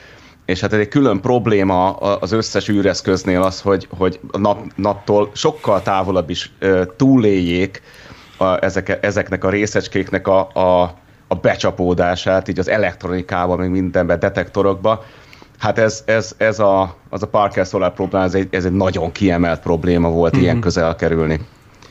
[0.45, 5.83] és hát egy külön probléma az összes űreszköznél az, hogy, hogy a nap, naptól sokkal
[5.83, 6.53] távolabb is
[6.97, 7.83] túléljék
[8.37, 10.95] a, ezek, ezeknek a részecskéknek a, a,
[11.29, 15.05] a becsapódását, így az elektronikában, még mindenben, detektorokba.
[15.59, 19.13] Hát ez, ez, ez a, az a Parker Solar probléma, ez egy, ez egy nagyon
[19.13, 20.43] kiemelt probléma volt mm-hmm.
[20.43, 21.41] ilyen közel kerülni.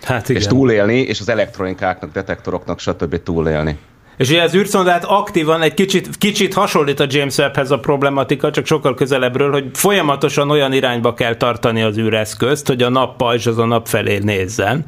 [0.04, 0.42] Hát igen.
[0.42, 3.24] És túlélni, és az elektronikáknak, detektoroknak, stb.
[3.24, 3.80] túlélni.
[4.18, 8.66] És ugye az űrszondát aktívan egy kicsit, kicsit hasonlít a James Webbhez a problematika, csak
[8.66, 13.58] sokkal közelebbről, hogy folyamatosan olyan irányba kell tartani az űreszközt, hogy a nap pajzs az
[13.58, 14.86] a nap felé nézzen.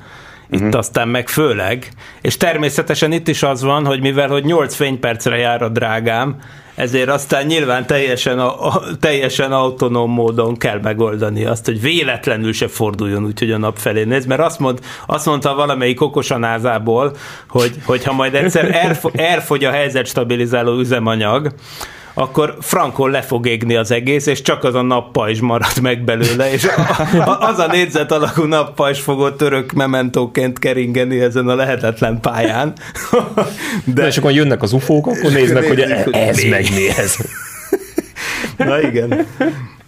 [0.49, 0.78] Itt uh-huh.
[0.78, 1.91] aztán meg főleg.
[2.21, 6.39] És természetesen itt is az van, hogy mivel hogy 8 fénypercre jár a drágám,
[6.76, 12.67] ezért aztán nyilván teljesen, a, a, teljesen autonóm módon kell megoldani azt, hogy véletlenül se
[12.67, 16.38] forduljon úgy, hogy a nap felé néz, mert azt, mond, azt mondta valamelyik okos a
[16.38, 17.15] názából,
[17.49, 21.53] hogy, hogy ha majd egyszer elfo, elfogy a helyzetstabilizáló üzemanyag,
[22.14, 26.51] akkor frankon le fog égni az egész, és csak az a nappajzs marad meg belőle,
[26.51, 26.68] és
[27.39, 32.74] az a négyzet alakú nappajzs fogott örök mementóként keringeni ezen a lehetetlen pályán.
[33.84, 35.80] De, De és akkor jönnek az ufók, akkor néznek, hogy
[36.11, 37.18] ez meg mi ez.
[38.57, 39.28] Na igen.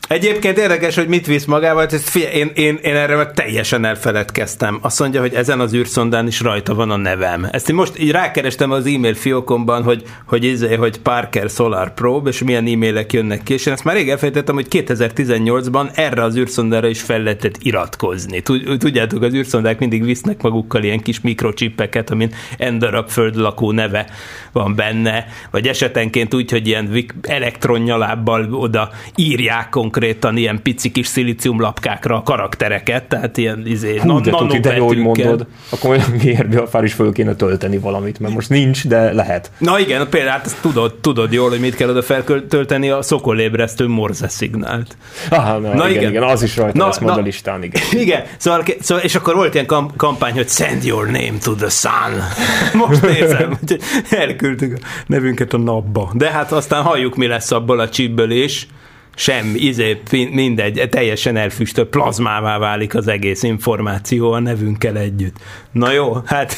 [0.07, 4.79] Egyébként érdekes, hogy mit visz magával, ezt figyelj, én, én, én erre meg teljesen elfeledkeztem.
[4.81, 7.47] Azt mondja, hogy ezen az űrszondán is rajta van a nevem.
[7.51, 12.29] Ezt én most így rákerestem az e-mail fiókomban, hogy, hogy, izé, hogy Parker Solar Probe,
[12.29, 16.37] és milyen e-mailek jönnek ki, és én ezt már rég elfelejtettem, hogy 2018-ban erre az
[16.37, 18.41] űrszondára is fel lehetett iratkozni.
[18.77, 24.05] Tudjátok, az űrszondák mindig visznek magukkal ilyen kis mikrocsippeket, amin N darab földlakó neve
[24.51, 32.15] van benne, vagy esetenként úgy, hogy ilyen elektronnyalábbal oda írják konkrétan ilyen pici kis szilíciumlapkákra
[32.15, 36.83] a karaktereket, tehát ilyen izé, Hú, de tuti, de hogy mondod, akkor olyan GRB alfár
[36.83, 39.51] is föl kéne tölteni valamit, mert most nincs, de lehet.
[39.57, 43.87] Na igen, például hát ezt tudod, tudod jól, hogy mit kell oda feltölteni a szokolébresztő
[43.87, 44.97] morze szignált.
[45.29, 47.81] Aha, na, na igen, igen, igen, az is rajta na, lesz na, a listán, igen.
[48.05, 51.69] Igen, szóval, szóval, és akkor volt ilyen kam- kampány, hogy send your name to the
[51.69, 52.21] sun.
[52.87, 53.79] Most nézem, hogy
[54.09, 56.11] elküldtük a nevünket a napba.
[56.13, 58.67] De hát aztán halljuk, mi lesz abból a csipből is
[59.15, 65.35] semmi, izé, mindegy, teljesen elfüstölt plazmává válik az egész információ a nevünkkel együtt.
[65.71, 66.55] Na jó, hát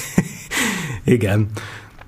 [1.06, 1.50] igen.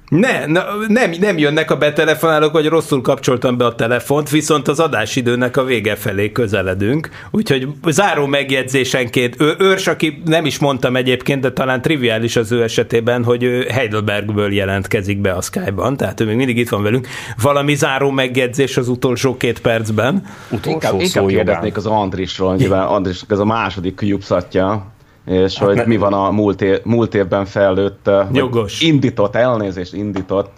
[0.09, 4.79] Ne, na, nem, nem jönnek a betelefonálók, hogy rosszul kapcsoltam be a telefont, viszont az
[4.79, 11.41] adásidőnek a vége felé közeledünk, úgyhogy záró megjegyzésenként, ő, őrs, aki nem is mondtam egyébként,
[11.41, 16.25] de talán triviális az ő esetében, hogy ő Heidelbergből jelentkezik be a Skype-ban, tehát ő
[16.25, 17.07] még mindig itt van velünk.
[17.41, 20.23] Valami záró megjegyzés az utolsó két percben.
[20.49, 24.85] Utolsó inkább, inkább kérdeznék az Andrisról, nyilván Andris ez a második cubeszatja,
[25.29, 28.81] és hát hogy ne, mi van a múlt, év, múlt évben fejlőtt, Jogos.
[28.81, 30.51] indított, elnézést indított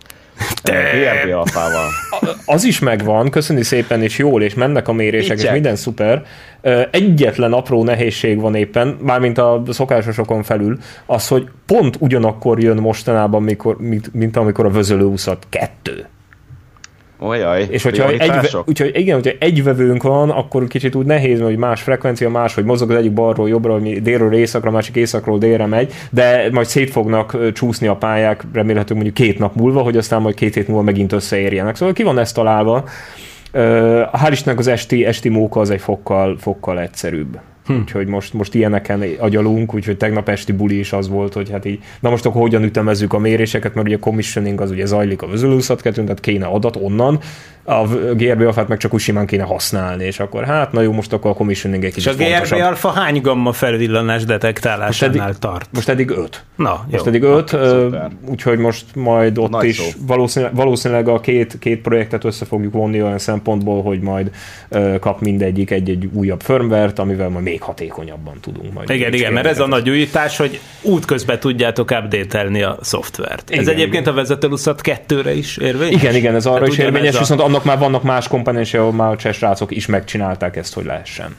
[0.63, 1.86] GRB alfával.
[2.45, 6.26] Az is megvan, köszöni szépen, és jól, és mennek a mérések, Így és minden szuper.
[6.91, 13.43] Egyetlen apró nehézség van éppen, mármint a szokásosokon felül, az, hogy pont ugyanakkor jön mostanában,
[13.43, 16.05] mikor, mint, mint amikor a vözölőúszat kettő.
[17.24, 21.57] Ojaj, és hogyha egy, úgyhogy igen, hogyha egy vevőnk van, akkor kicsit úgy nehéz, hogy
[21.57, 25.38] más frekvencia, más, hogy mozog az egyik balról jobbra, hogy délről északra, a másik északról
[25.38, 29.97] délre megy, de majd szét fognak csúszni a pályák, remélhetőleg mondjuk két nap múlva, hogy
[29.97, 31.76] aztán majd két hét múlva megint összeérjenek.
[31.76, 32.84] Szóval ki van ezt találva.
[33.53, 37.39] Hál' Istennek az esti, esti móka az egy fokkal, fokkal egyszerűbb.
[37.66, 37.74] Hm.
[37.74, 41.80] Úgyhogy most, most ilyeneken agyalunk, úgyhogy tegnap esti buli is az volt, hogy hát így,
[41.99, 45.28] na most akkor hogyan ütemezzük a méréseket, mert ugye a commissioning az ugye zajlik a
[45.28, 47.20] vözölőszatkettőn, tehát kéne adat onnan,
[47.64, 51.14] a GRB alfát meg csak úgy simán kéne használni, és akkor hát, na jó, most
[51.14, 55.39] akkor a commissioning egy kicsit És a GRB alfa hány gamma felvillanás detektálásánál most eddig,
[55.39, 55.70] tart?
[55.74, 56.43] Most eddig öt.
[56.55, 57.12] Na, most jó.
[57.12, 57.57] eddig öt,
[58.30, 63.01] úgyhogy most majd ott Nagy is valószínűleg, valószínűleg a két, két projektet össze fogjuk vonni
[63.01, 64.32] olyan szempontból, hogy majd
[64.99, 68.89] kap mindegyik egy-egy újabb firmware amivel majd még hatékonyabban tudunk majd.
[68.89, 73.49] Igen, igen, mert ez a nagy újítás, hogy útközben tudjátok update a szoftvert.
[73.49, 74.14] Igen, ez egyébként igen.
[74.14, 76.01] a vezetőluszat kettőre is érvényes?
[76.01, 79.12] Igen, igen, ez arra hát is érvényes, viszont annak már vannak más komponensei, ahol már
[79.12, 81.36] a cseh srácok is megcsinálták ezt, hogy lehessen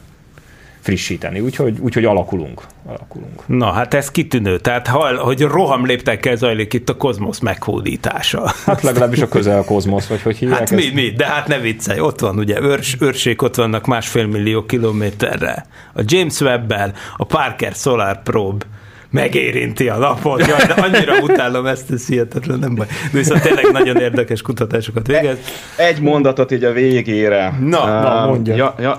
[0.80, 3.42] frissíteni, úgyhogy, úgyhogy alakulunk, alakulunk.
[3.46, 8.52] Na, hát ez kitűnő, tehát ha, hogy roham léptekkel zajlik itt a kozmosz meghódítása.
[8.66, 10.84] Hát legalábbis a közel a kozmosz, vagy hogy hívják Hát ezt?
[10.84, 14.66] mi, mi, de hát ne viccelj, ott van ugye, őrs, őrsék ott vannak másfél millió
[14.66, 15.66] kilométerre.
[15.94, 18.64] A James Webb-el, a Parker Solar Probe,
[19.12, 20.46] megérinti a napot.
[20.46, 22.86] Jaj, de annyira utálom ezt, ez hihetetlen, nem baj.
[22.86, 25.38] De viszont tényleg nagyon érdekes kutatásokat végez.
[25.76, 27.58] Egy mondatot így a végére.
[27.60, 28.54] Na, uh, na mondja.
[28.54, 28.96] Ja, ja,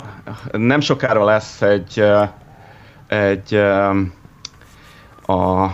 [0.52, 2.04] nem sokára lesz egy,
[3.08, 3.56] egy
[5.26, 5.68] a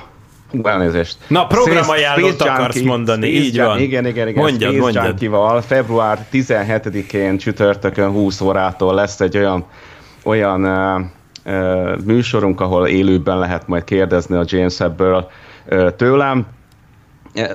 [0.51, 1.17] Hú, elnézést.
[1.27, 3.79] Na, programajánlót akarsz Junkie- mondani, Space így van.
[3.79, 4.41] Igen, igen, igen.
[4.41, 5.05] Mondjad, Space mondjad.
[5.05, 9.65] Junkie-val február 17-én csütörtökön 20 órától lesz egy olyan,
[10.23, 10.65] olyan
[12.05, 15.29] műsorunk, ahol élőben lehet majd kérdezni a James ebből
[15.95, 16.47] tőlem.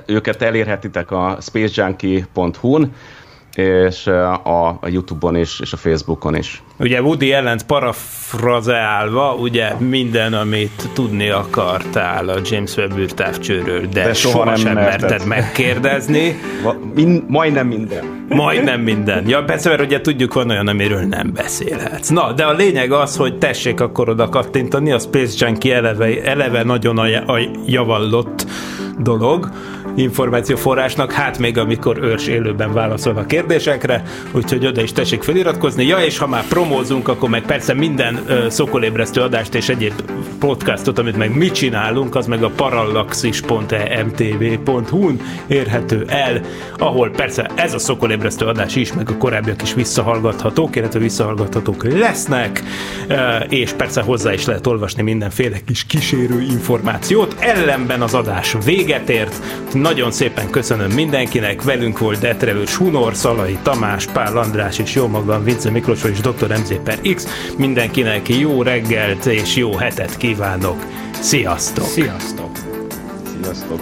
[0.05, 2.93] Őket elérhetitek a spacejunkie.hu-n,
[3.55, 4.33] és a,
[4.81, 6.63] a Youtube-on is, és a Facebookon is.
[6.79, 14.13] Ugye Woody Allen parafrazeálva, ugye minden, amit tudni akartál a James Webb űrtávcsőről, de, De
[14.13, 15.09] soha, soha nem sem merted.
[15.09, 16.39] merted megkérdezni.
[16.63, 18.25] Va- Min, majdnem minden.
[18.29, 19.27] Majdnem minden.
[19.29, 22.09] Ja, persze, mert ugye tudjuk, van olyan, amiről nem beszélhetsz.
[22.09, 26.63] Na, de a lényeg az, hogy tessék akkor oda kattintani, a Space Junkie eleve, eleve
[26.63, 28.45] nagyon a, a javallott
[28.99, 29.49] dolog
[29.95, 35.85] információforrásnak, hát még amikor őrs élőben válaszol a kérdésekre, úgyhogy oda is tessék feliratkozni.
[35.85, 39.93] Ja, és ha már promózunk, akkor meg persze minden ö, szokolébresztő adást és egyéb
[40.39, 46.41] podcastot, amit meg mi csinálunk, az meg a parallaxis.emtv.hu-n érhető el,
[46.77, 52.63] ahol persze ez a szokolébresztő adás is, meg a korábbiak is visszahallgathatók, illetve visszahallgathatók lesznek,
[53.49, 57.35] és persze hozzá is lehet olvasni mindenféle kis kísérő információt.
[57.39, 59.41] Ellenben az adás véget ért.
[59.85, 65.43] Nagyon szépen köszönöm mindenkinek, velünk volt Detrevős Hunor, Szalai Tamás, Pál András és jó magam,
[65.43, 66.49] Vince Miklós és Dr.
[66.49, 67.27] MZ per X.
[67.57, 70.77] Mindenkinek jó reggelt és jó hetet kívánok.
[71.11, 71.85] Sziasztok!
[71.85, 72.51] Sziasztok!
[73.25, 73.79] Sziasztok!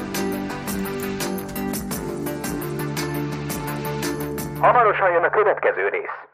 [4.60, 6.24] Hamarosan jön a következő rész.